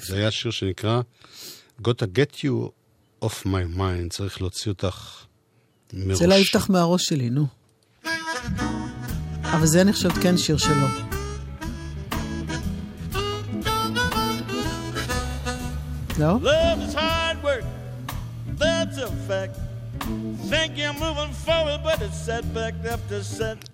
זה 0.00 0.16
היה 0.16 0.30
שיר 0.30 0.50
שנקרא 0.50 1.00
Gotta 1.82 2.06
Get 2.16 2.36
You 2.36 2.70
Off 3.24 3.46
My 3.46 3.76
Mind, 3.78 4.08
צריך 4.10 4.40
להוציא 4.40 4.72
אותך 4.72 5.24
מראש. 5.92 6.18
זה 6.18 6.26
לא 6.26 6.34
יפתח 6.34 6.70
מהראש 6.70 7.04
שלי, 7.04 7.30
נו. 7.30 7.46
אבל 9.42 9.66
זה 9.66 9.84
נחשב 9.84 10.10
כן 10.22 10.36
שיר 10.36 10.56
שלו. 10.56 10.86
לא? 16.18 16.38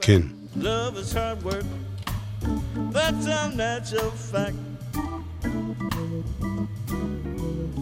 כן. 0.00 0.22
Love 0.56 0.96
is 0.96 1.12
hard 1.12 1.42
work. 1.44 1.64
That's 2.92 3.26
a 3.26 3.52
natural 3.56 4.10
fact. 4.32 4.69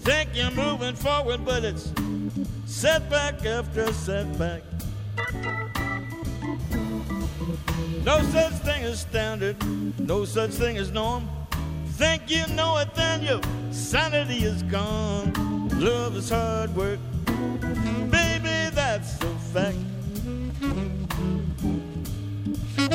Think 0.00 0.30
you're 0.34 0.50
moving 0.50 0.94
forward, 0.94 1.44
but 1.44 1.64
it's 1.64 1.92
setback 2.66 3.46
after 3.46 3.90
setback. 3.94 4.62
No 8.04 8.20
such 8.22 8.52
thing 8.52 8.84
as 8.84 9.00
standard, 9.00 9.56
no 9.98 10.26
such 10.26 10.50
thing 10.50 10.76
as 10.76 10.90
norm. 10.90 11.28
Think 11.92 12.30
you 12.30 12.46
know 12.48 12.76
it, 12.76 12.94
then 12.94 13.22
your 13.22 13.40
sanity 13.70 14.44
is 14.44 14.62
gone. 14.64 15.32
Love 15.80 16.16
is 16.16 16.28
hard 16.28 16.74
work, 16.76 16.98
baby, 18.10 18.68
that's 18.74 19.14
a 19.22 19.34
fact. 19.52 19.78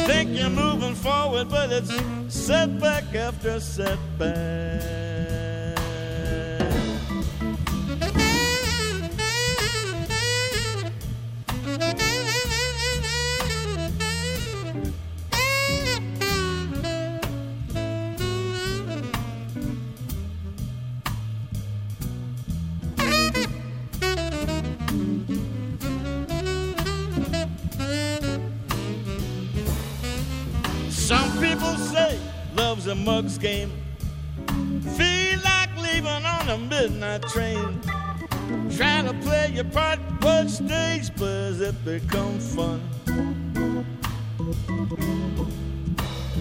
Think 0.05 0.37
you're 0.37 0.49
moving 0.49 0.95
forward, 0.95 1.49
but 1.49 1.71
it's 1.71 1.93
setback 2.27 3.15
after 3.15 3.59
setback. 3.59 5.12
Mug's 33.03 33.37
game. 33.37 33.69
Feel 34.95 35.39
like 35.43 35.75
leaving 35.77 36.25
on 36.25 36.49
a 36.49 36.57
midnight 36.57 37.21
train. 37.23 37.81
Trying 38.77 39.05
to 39.05 39.13
play 39.21 39.51
your 39.53 39.65
part, 39.65 39.99
but 40.21 40.47
stage 40.47 41.13
does 41.15 41.59
it 41.59 41.75
become 41.83 42.39
fun? 42.39 42.79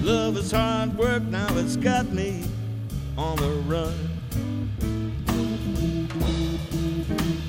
Love 0.03 0.37
is 0.37 0.53
hard 0.53 0.97
work, 0.97 1.23
now 1.25 1.49
it's 1.59 1.77
got 1.77 2.09
me 2.13 2.45
on 3.19 3.37
the 3.39 3.51
run. 3.67 3.95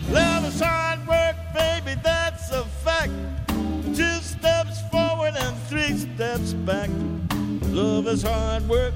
Love 0.09 0.45
is 0.45 0.59
hard 0.59 1.07
work, 1.07 1.35
baby, 1.53 1.99
that's 2.03 2.51
a 2.51 2.63
fact. 2.83 3.11
Two 3.95 4.17
steps 4.21 4.81
forward 4.91 5.33
and 5.37 5.55
three 5.69 5.97
steps 5.97 6.53
back. 6.53 6.89
Love 7.69 8.07
is 8.07 8.23
hard 8.23 8.67
work 8.69 8.93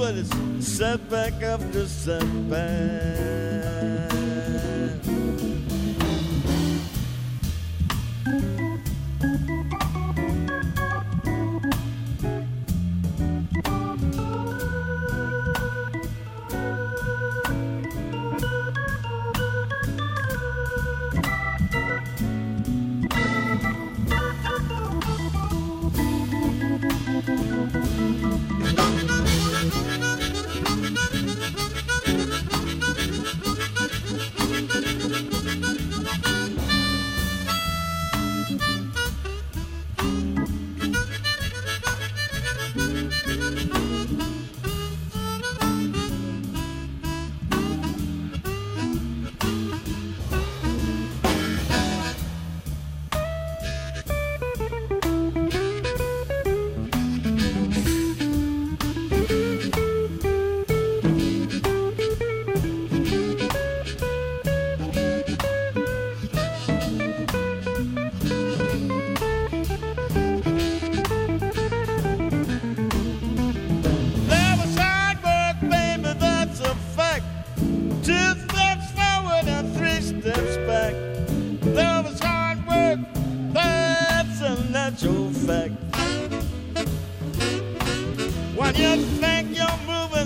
but 0.00 0.14
it's 0.14 0.30
setback 0.66 1.42
after 1.42 1.86
setback. 1.86 3.59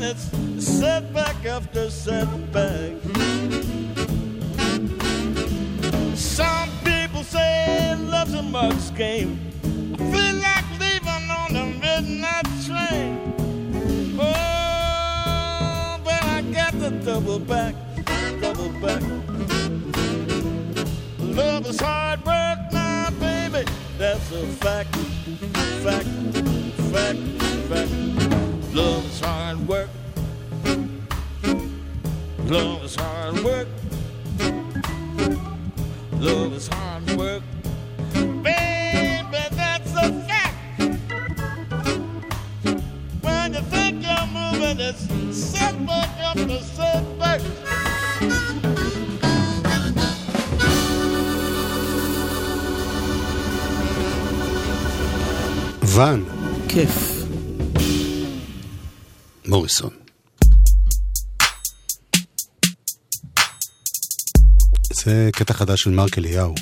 It's 0.05 0.31
setback 0.65 1.45
after 1.47 1.89
setback. 1.91 2.93
Some 6.15 6.71
people 6.85 7.23
say 7.23 7.97
love's 7.97 8.35
a 8.35 8.43
mug's 8.43 8.91
game. 8.91 9.39
I 9.95 9.97
feel 9.97 10.37
like 10.49 10.69
leaving 10.79 11.31
on 11.41 11.53
the 11.55 11.65
midnight 11.81 12.47
train. 12.67 13.13
Oh, 14.19 16.01
but 16.05 16.23
I 16.25 16.43
got 16.53 16.73
to 16.73 16.91
double 16.91 17.39
back, 17.39 17.75
double 18.41 18.73
back. 18.81 19.03
Love 21.19 21.67
is 21.67 21.81
hard 21.81 22.25
work 22.27 22.59
now, 22.73 23.11
baby. 23.19 23.65
That's 23.97 24.31
a 24.33 24.47
fact, 24.63 24.95
fact, 25.83 26.09
fact, 26.93 27.19
fact. 27.69 28.24
Love 28.74 29.06
is 29.06 29.20
hard 29.20 29.68
work. 29.68 29.90
Love 32.46 32.84
is 32.84 32.96
hard 32.96 33.44
work. 33.44 33.68
Love 36.14 36.54
is 36.54 36.68
hard 36.68 37.12
work. 37.18 37.44
Baby, 38.14 39.44
that's 39.60 39.94
a 39.96 40.08
fact. 40.28 40.58
When 43.22 43.54
you 43.54 43.62
think 43.74 44.04
you're 44.06 44.28
moving, 44.34 44.80
it's 44.80 45.04
setback 45.36 46.10
after 46.20 46.60
setback. 46.60 47.42
ואן, 55.84 56.24
כיף. 56.68 57.13
מוריסון. 59.55 59.91
זה 64.93 65.31
קטע 65.33 65.55
חדש 65.55 65.83
של 65.83 65.91
מרק 65.91 66.19
אליהו. 66.19 66.55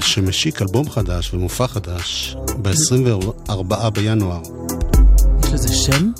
שמשיק 0.00 0.62
אלבום 0.62 0.90
חדש 0.90 1.34
ומופע 1.34 1.66
חדש 1.66 2.36
ב-24 2.62 3.90
בינואר. 3.90 4.42
יש 5.44 5.52
לזה 5.52 5.74
שם? 5.74 6.10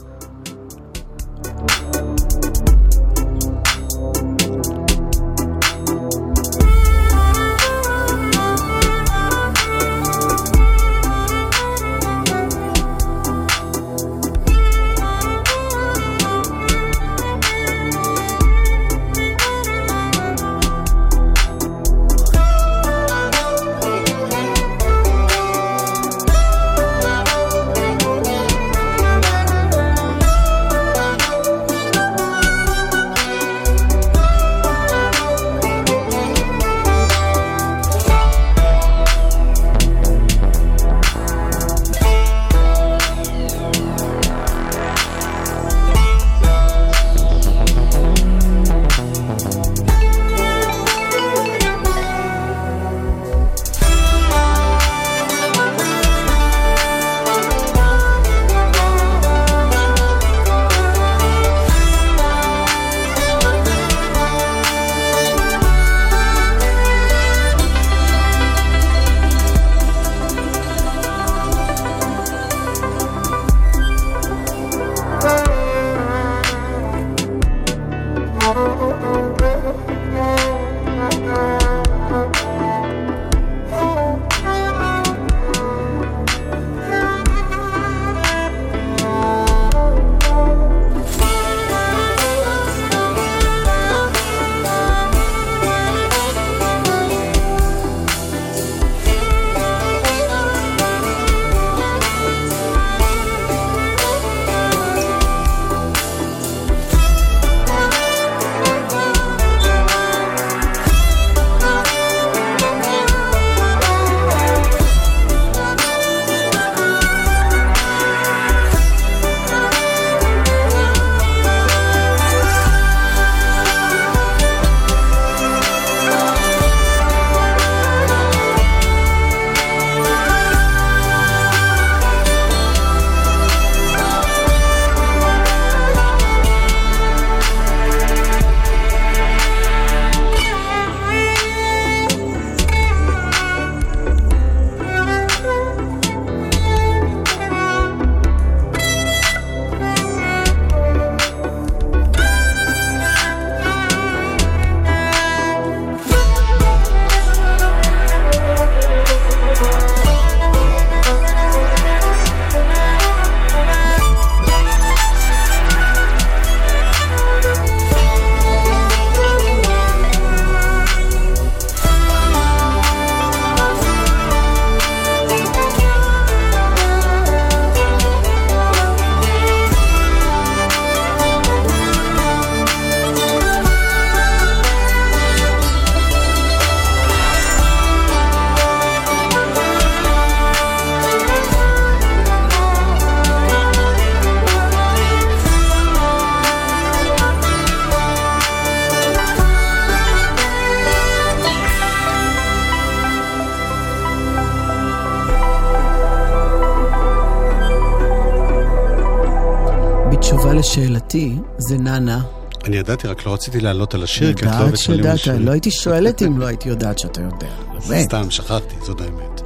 לשאלתי, 210.76 211.34
זה 211.58 211.78
נאנה. 211.78 212.24
אני 212.64 212.76
ידעתי, 212.76 213.06
רק 213.08 213.26
לא 213.26 213.34
רציתי 213.34 213.60
לעלות 213.60 213.94
על 213.94 214.02
השיר, 214.02 214.34
כי 214.34 214.38
את 214.38 214.42
לא 214.42 214.48
יודעת 214.48 214.60
אוהבת 214.62 214.88
על 214.88 215.16
שירים. 215.16 215.42
לא 215.46 215.50
הייתי 215.50 215.70
שואלת 215.70 216.22
אם 216.22 216.38
לא 216.38 216.46
הייתי 216.46 216.68
יודעת 216.68 216.98
שאתה 216.98 217.20
יודע. 217.20 217.54
סתם, 218.02 218.30
שכחתי, 218.30 218.74
זאת 218.86 219.00
האמת. 219.00 219.40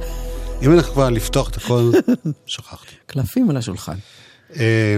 אם 0.61 0.73
אנחנו 0.73 0.93
כבר 0.93 1.09
לפתוח 1.09 1.49
את 1.49 1.55
הכל, 1.57 1.91
שכחתי. 2.45 2.95
קלפים 3.05 3.49
על 3.49 3.57
השולחן. 3.57 3.95
אה, 4.55 4.97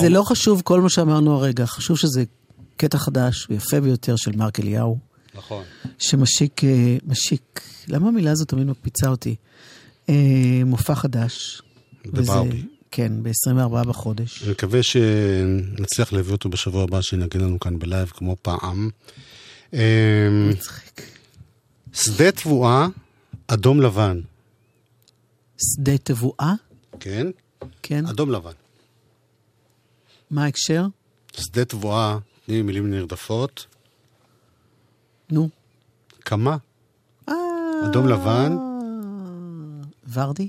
זה 0.00 0.08
לא 0.08 0.22
חשוב 0.22 0.60
כל 0.64 0.80
מה 0.80 0.88
שאמרנו 0.88 1.34
הרגע, 1.36 1.66
חשוב 1.66 1.98
שזה 1.98 2.24
קטע 2.76 2.98
חדש 2.98 3.46
ויפה 3.50 3.80
ביותר 3.80 4.14
של 4.16 4.36
מרק 4.36 4.60
אליהו, 4.60 4.98
נכון. 5.34 5.62
שמשיק, 5.98 6.64
אה, 6.64 6.96
משיק, 7.06 7.60
למה 7.88 8.08
המילה 8.08 8.30
הזאת 8.30 8.48
תמיד 8.48 8.66
מקפיצה 8.66 9.08
אותי? 9.08 9.34
אה, 10.08 10.14
מופע 10.66 10.94
חדש. 10.94 11.62
וזה- 12.12 12.32
ברבי. 12.32 12.62
כן, 12.90 13.12
ב-24 13.22 13.88
בחודש. 13.88 14.42
אני 14.42 14.50
מקווה 14.50 14.82
שנצליח 14.82 16.12
להביא 16.12 16.32
אותו 16.32 16.48
בשבוע 16.48 16.82
הבא, 16.82 17.00
שינגן 17.00 17.40
לנו 17.40 17.60
כאן 17.60 17.78
בלייב 17.78 18.08
כמו 18.08 18.36
פעם. 18.42 18.90
אה, 19.74 20.28
מצחיק. 20.50 21.02
שדה 21.92 22.32
תבואה, 22.32 22.86
אדום 23.46 23.80
לבן. 23.80 24.20
שדה 25.58 25.98
תבואה, 25.98 26.52
כן? 27.00 27.26
כן. 27.82 28.06
אדום 28.06 28.30
לבן. 28.30 28.52
מה 30.30 30.44
ההקשר? 30.44 30.86
שדה 31.32 31.64
תבואה, 31.64 32.18
תני 32.46 32.56
לי 32.56 32.62
מילים 32.62 32.90
נרדפות. 32.90 33.66
נו. 35.30 35.48
כמה? 36.24 36.56
אה, 37.28 37.34
אדום 37.86 38.08
לבן. 38.08 38.56
ורדי? 40.12 40.48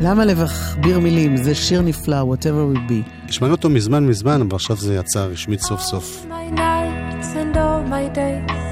למה 0.00 0.24
להכביר 0.24 1.00
מילים? 1.00 1.36
זה 1.36 1.54
שיר 1.54 1.82
נפלא, 1.82 2.22
whatever 2.22 2.74
will 2.74 2.90
be. 2.90 3.28
השמענו 3.28 3.54
אותו 3.54 3.70
מזמן 3.70 4.06
מזמן, 4.06 4.40
אבל 4.42 4.54
עכשיו 4.54 4.76
זה 4.76 4.94
יצא 4.94 5.20
רשמית 5.20 5.60
סוף 5.60 5.80
סוף. 5.80 6.26
my 6.28 6.58
nights 6.58 7.28
and 7.34 7.56
all 7.56 7.82
my 7.96 8.06
days, 8.18 8.66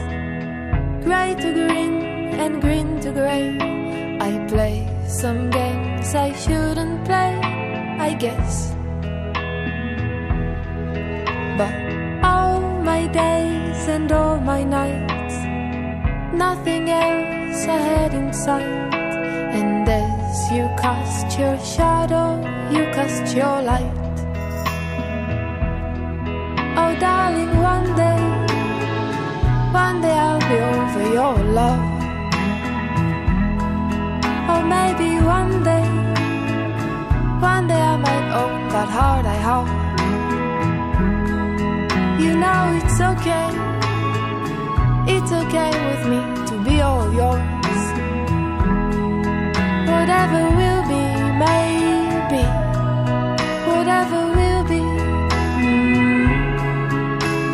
gray 1.04 1.30
to 1.42 1.50
green 1.60 1.94
and 2.42 2.54
green 2.64 2.88
to 3.04 3.10
gray. 3.20 3.46
I 4.28 4.32
play 4.52 4.76
some 5.20 5.40
games 5.58 6.08
I 6.26 6.30
shouldn't 6.44 6.96
play, 7.08 7.32
I 8.08 8.10
guess. 8.24 8.54
But 11.58 11.74
all 12.32 12.60
my 12.90 13.02
days 13.22 13.80
and 13.96 14.08
all 14.18 14.36
my 14.52 14.62
nights, 14.78 15.36
nothing 16.44 16.84
else 17.04 17.60
ahead 17.76 18.12
in 18.20 18.28
sight. 18.44 18.93
You 20.54 20.68
cast 20.78 21.36
your 21.36 21.58
shadow, 21.58 22.36
you 22.70 22.84
cast 22.94 23.34
your 23.34 23.60
light. 23.62 23.92
Oh, 26.78 26.92
darling, 27.00 27.52
one 27.60 27.88
day, 27.96 28.22
one 29.72 30.00
day 30.00 30.16
I'll 30.26 30.38
be 30.38 30.58
over 30.74 31.06
your 31.18 31.34
love. 31.58 31.82
Or 34.52 34.62
maybe 34.74 35.08
one 35.24 35.64
day, 35.64 35.86
one 37.40 37.66
day 37.66 37.82
I 37.92 37.96
might 38.06 38.28
open 38.42 38.68
that 38.74 38.88
heart 38.96 39.26
I 39.26 39.38
have. 39.48 39.68
You 42.22 42.32
know 42.42 42.60
it's 42.78 43.00
okay, 43.10 43.48
it's 45.16 45.32
okay 45.32 45.72
with 45.88 46.02
me 46.12 46.20
to 46.46 46.54
be 46.64 46.80
all 46.80 47.12
yours. 47.12 47.53
Whatever 49.94 50.42
will 50.58 50.82
be, 50.92 51.04
maybe. 51.44 52.44
Whatever 53.70 54.20
will 54.36 54.64
be. 54.72 54.80
mm, 55.60 56.26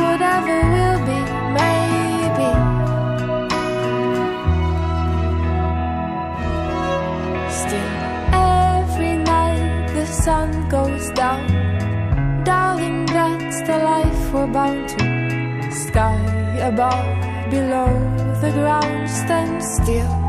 Whatever 0.02 0.56
will 0.74 0.98
be, 1.10 1.18
maybe. 1.58 2.50
Still, 7.60 7.92
every 8.32 9.14
night 9.32 9.88
the 9.94 10.06
sun 10.06 10.68
goes 10.68 11.10
down. 11.10 11.46
Darling, 12.44 13.06
that's 13.06 13.60
the 13.68 13.78
life 13.92 14.32
we're 14.32 14.46
bound 14.46 14.88
to. 14.90 15.04
Sky 15.86 16.18
above, 16.70 17.08
below 17.50 17.90
the 18.42 18.50
ground, 18.58 19.10
stand 19.10 19.62
still. 19.62 20.19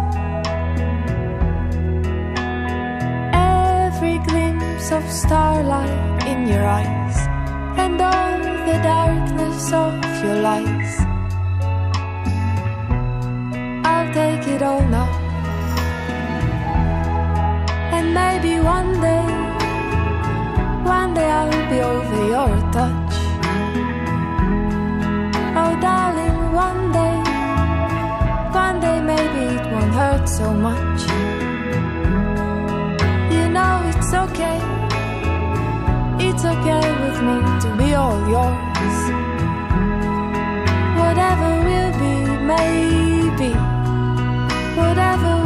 Of 4.91 5.09
starlight 5.09 6.27
in 6.27 6.47
your 6.47 6.65
eyes, 6.65 7.17
and 7.77 8.01
all 8.01 8.37
the 8.67 8.77
darkness 8.83 9.71
of 9.71 9.93
your 10.23 10.41
lies. 10.41 10.93
I'll 13.85 14.11
take 14.13 14.47
it 14.47 14.61
all 14.61 14.83
now. 14.97 15.09
And 17.95 18.13
maybe 18.13 18.59
one 18.59 18.91
day, 18.99 19.27
one 20.83 21.13
day 21.13 21.29
I'll 21.39 21.69
be 21.69 21.79
over 21.79 22.21
your 22.35 22.53
touch. 22.75 23.13
Oh, 25.61 25.73
darling, 25.79 26.37
one 26.51 26.91
day, 26.91 27.17
one 28.51 28.79
day 28.81 28.99
maybe 28.99 29.55
it 29.55 29.71
won't 29.71 29.93
hurt 29.93 30.27
so 30.27 30.53
much. 30.53 30.90
It's 36.43 36.49
okay 36.49 36.87
with 37.03 37.21
me 37.21 37.37
to 37.61 37.69
be 37.77 37.93
all 37.93 38.17
yours. 38.27 38.99
Whatever 40.97 41.49
will 41.67 41.93
be, 42.01 42.15
maybe. 42.51 43.53
Whatever 44.75 45.40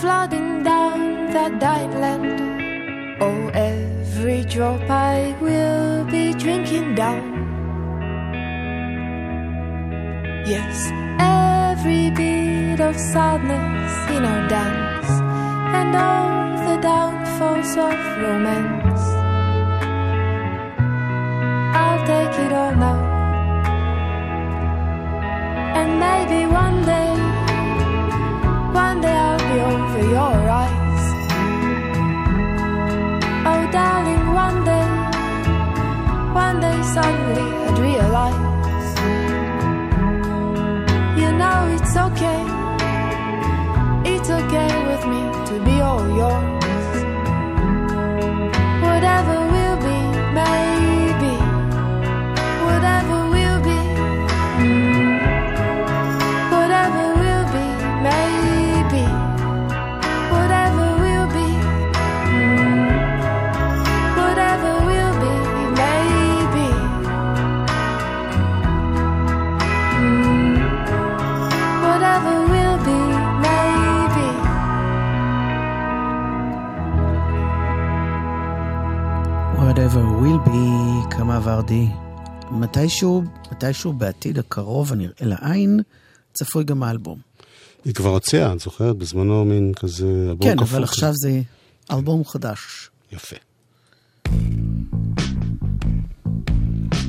flooding 0.00 0.62
down 0.62 1.30
that 1.32 1.60
dying 1.60 2.00
land. 2.00 2.40
Oh, 3.20 3.48
every 3.54 4.44
drop 4.44 4.80
I 4.90 5.36
will 5.40 6.04
be 6.04 6.32
drinking 6.34 6.94
down. 6.94 7.22
Yes, 10.46 10.90
every 11.20 12.10
bit 12.10 12.80
of 12.80 12.96
sadness 12.96 13.92
in 14.16 14.24
our 14.24 14.48
dance, 14.48 15.10
and 15.78 15.94
all 15.96 16.30
the 16.66 16.76
downfalls 16.82 17.72
of 17.76 17.96
romance. 18.22 19.04
I'll 21.82 22.02
take 22.06 22.38
it 22.44 22.52
all 22.52 22.74
now. 22.86 23.00
And 25.78 25.90
maybe 26.06 26.46
one 26.46 26.78
day, 26.84 27.12
one 28.82 29.00
day 29.00 29.16
I'll 29.28 29.33
your 30.10 30.50
eyes. 30.62 31.04
Oh, 33.50 33.62
darling, 33.72 34.26
one 34.32 34.64
day, 34.64 34.88
one 36.32 36.60
day 36.60 36.82
suddenly 36.82 37.53
ורדי. 81.44 81.86
מתישהו, 82.50 83.22
מתישהו 83.52 83.92
בעתיד 83.92 84.38
הקרוב 84.38 84.92
הנראה 84.92 85.12
לעין, 85.20 85.80
צפוי 86.34 86.64
גם 86.64 86.82
האלבום. 86.82 87.18
היא 87.84 87.94
כבר 87.94 88.08
הוציאה, 88.08 88.52
את 88.52 88.60
זוכרת? 88.60 88.96
בזמנו 88.96 89.44
מין 89.44 89.72
כזה 89.74 90.06
אלבום 90.30 90.48
כן, 90.48 90.56
כפול 90.56 90.66
אבל 90.68 90.86
כזה. 90.86 90.92
עכשיו 90.92 91.12
זה 91.14 91.40
אלבום 91.90 92.24
חדש. 92.24 92.90
יפה. 93.12 93.36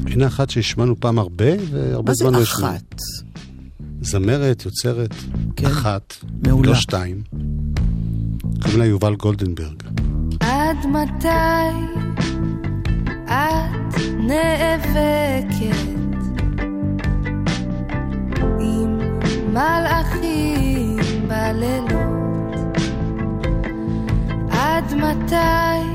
הנה 0.06 0.28
אחת 0.28 0.50
שהשמענו 0.50 1.00
פעם 1.00 1.20
הרבה, 1.20 1.46
והרבה 1.72 2.12
מה 2.12 2.16
זה 2.16 2.24
זמן 2.26 2.34
לא 2.34 2.42
השמענו. 2.42 2.76
אחת? 2.76 2.96
זמרת, 4.02 4.66
יוצרת, 4.66 5.14
כן. 5.56 5.66
אחת, 5.66 6.14
מעולה. 6.44 6.70
לא 6.70 6.76
שתיים. 6.76 7.24
קוראים 8.62 8.80
לה 8.80 8.86
יובל 8.86 9.16
גולדנברג. 9.16 9.84
עד 10.40 10.78
מתי 10.86 12.35
את 13.26 13.95
נאבקת 14.17 15.95
עם 18.59 18.99
מלאכים 19.53 20.97
בלילות? 21.28 22.55
עד 24.51 24.93
מתי 24.93 25.86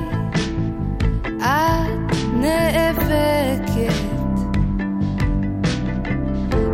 את 1.39 2.15
נאבקת 2.33 3.95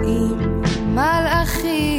עם 0.06 0.62
מלאכים 0.94 1.95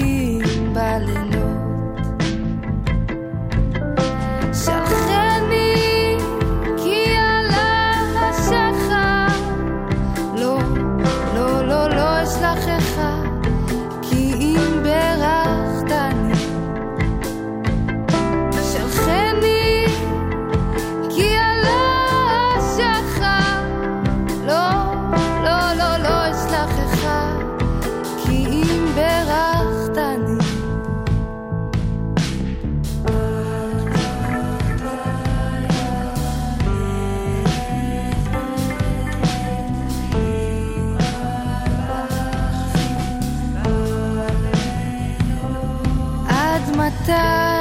tard. 47.07 47.56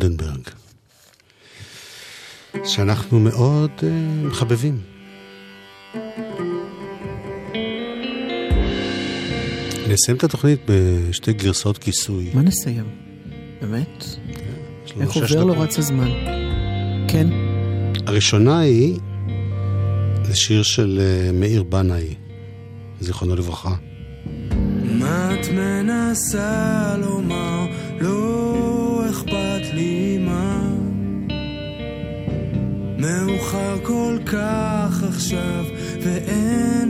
גולדנברג. 0.00 0.40
שאנחנו 2.64 3.20
מאוד 3.20 3.70
uh, 3.78 3.84
מחבבים. 4.26 4.80
נסיים 9.88 10.16
את 10.16 10.24
התוכנית 10.24 10.60
בשתי 10.68 11.32
גרסאות 11.32 11.78
כיסוי. 11.78 12.30
מה 12.34 12.42
נסיים? 12.42 12.84
באמת? 13.60 14.04
לנו 14.96 15.02
איך 15.02 15.16
עובר 15.16 15.44
לו. 15.44 15.60
רץ 15.60 15.78
הזמן? 15.78 16.10
כן. 17.08 17.26
הראשונה 18.06 18.60
היא, 18.60 18.98
זה 20.24 20.36
שיר 20.36 20.62
של 20.62 21.00
אה, 21.00 21.32
מאיר 21.32 21.62
בנאי, 21.62 22.14
זיכרונו 23.00 23.36
לברכה. 23.36 23.74
מה 24.84 25.34
את 25.34 25.46
מנסה 25.48 26.96
לומר? 26.96 27.66
לא 28.00 29.04
אכפת 29.10 29.39
לי 29.80 30.18
מה. 30.18 30.62
מאוחר 32.98 33.78
כל 33.82 34.18
כך 34.26 35.02
עכשיו, 35.08 35.64
ואין 36.02 36.89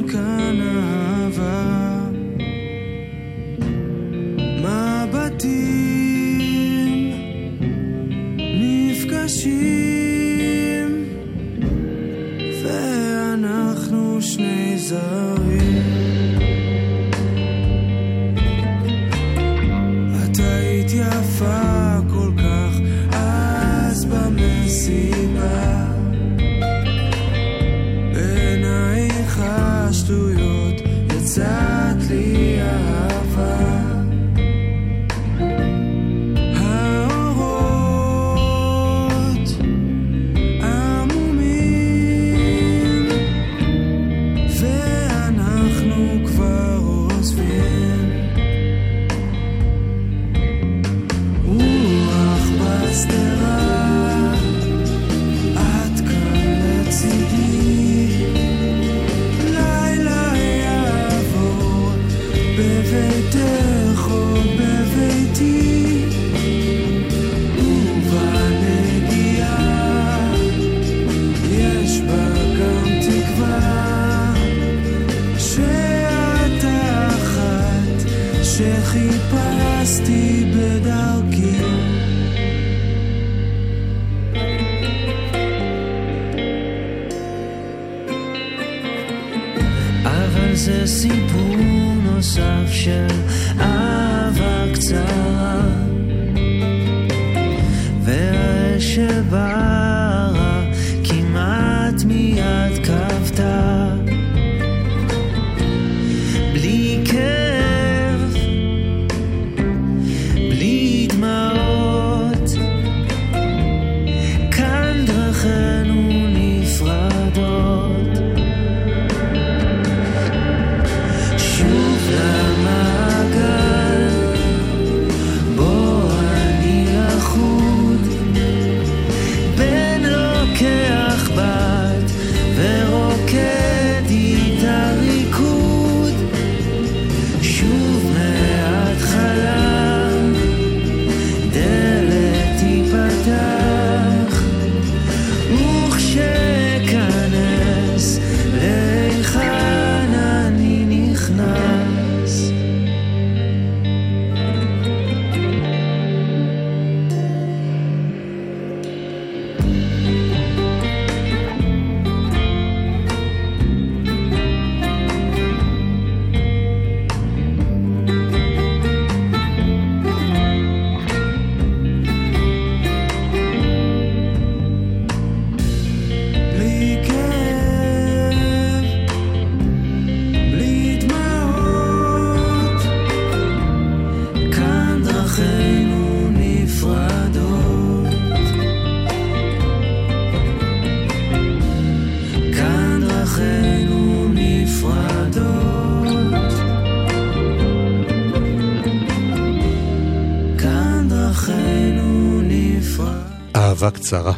קצרה. 204.11 204.33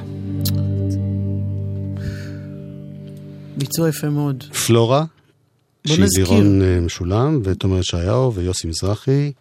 ביצוע 3.56 3.88
יפה 3.88 4.08
מאוד. 4.08 4.44
פלורה, 4.66 5.04
שהיא 5.86 6.00
נזכיר. 6.00 6.24
לירון 6.24 6.62
אה, 6.62 6.80
משולם, 6.80 7.40
ותומר 7.44 7.78
ישעיהו 7.78 8.34
ויוסי 8.34 8.66
מזרחי. 8.66 9.32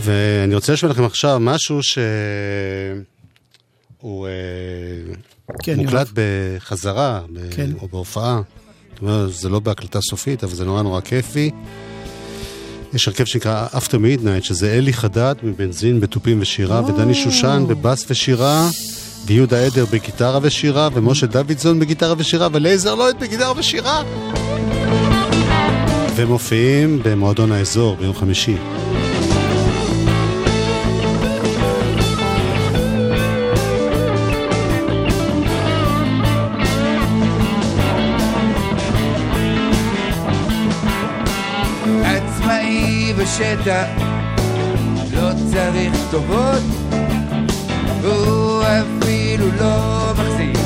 ואני 0.00 0.54
רוצה 0.54 0.72
לשמוע 0.72 0.92
לכם 0.92 1.04
עכשיו 1.04 1.36
משהו 1.40 1.82
שהוא 1.82 2.02
אה, 4.26 5.14
כן, 5.62 5.80
מוקלט. 5.80 6.08
בחזרה, 6.14 7.20
כן. 7.50 7.70
או 7.80 7.88
בהופעה. 7.88 8.40
זאת 8.92 9.02
אומרת, 9.02 9.32
זה 9.32 9.48
לא 9.48 9.60
בהקלטה 9.60 9.98
סופית, 10.00 10.44
אבל 10.44 10.54
זה 10.54 10.64
נורא 10.64 10.82
נורא 10.82 11.00
כיפי. 11.00 11.50
יש 12.94 13.08
הרכב 13.08 13.24
שנקרא 13.24 13.66
After 13.72 13.94
Midnight, 13.94 14.42
שזה 14.42 14.72
אלי 14.72 14.92
חדד 14.92 15.34
מבנזין 15.42 16.00
בתופים 16.00 16.38
ושירה, 16.40 16.82
ודני 16.84 17.14
שושן 17.14 17.64
בבאס 17.68 18.06
ושירה, 18.10 18.68
ויהודה 19.26 19.66
עדר 19.66 19.84
בגיטרה 19.92 20.38
ושירה, 20.42 20.88
ומשה 20.94 21.26
דוידזון 21.26 21.78
בגיטרה 21.78 22.14
ושירה, 22.18 22.48
ולייזר 22.52 22.94
לויד 22.94 23.16
בגיטרה 23.20 23.52
ושירה. 23.56 24.02
ומופיעים 26.16 27.00
במועדון 27.04 27.52
האזור 27.52 27.96
ביום 27.96 28.14
חמישי. 28.14 28.56
בשטח, 43.36 43.86
לא 45.12 45.30
צריך 45.50 45.92
טובות, 46.10 46.62
והוא 48.00 48.62
אפילו 48.62 49.46
לא 49.60 50.12
מחזיק 50.12 50.58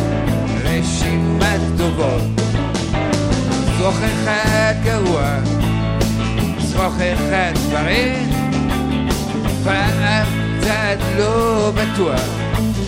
רשימת 0.64 1.60
כתובות. 1.74 2.22
שרוך 3.78 3.96
אחד 3.96 4.74
גרוע, 4.84 5.38
שרוך 6.72 6.94
אחד 6.94 7.52
בריא, 7.72 8.16
פעם 9.64 10.26
צעד 10.60 10.98
לא 11.18 11.72
בטוח, 11.74 12.28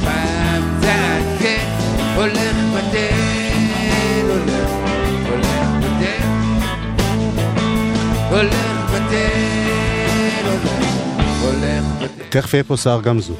פעם 0.04 0.62
צעד 0.80 1.22
כן, 1.38 1.66
הולך 2.16 2.56
בדל, 2.74 4.30
הולך, 4.30 4.70
הולך 5.28 5.68
בדל. 5.80 6.26
הולך 8.30 8.81
ותל, 8.92 10.48
הולך 11.42 11.84
ותל. 12.00 12.24
תכף 12.28 12.54
יהיה 12.54 12.64
פה 12.64 12.76
שר 12.76 13.00
גמזו. 13.00 13.34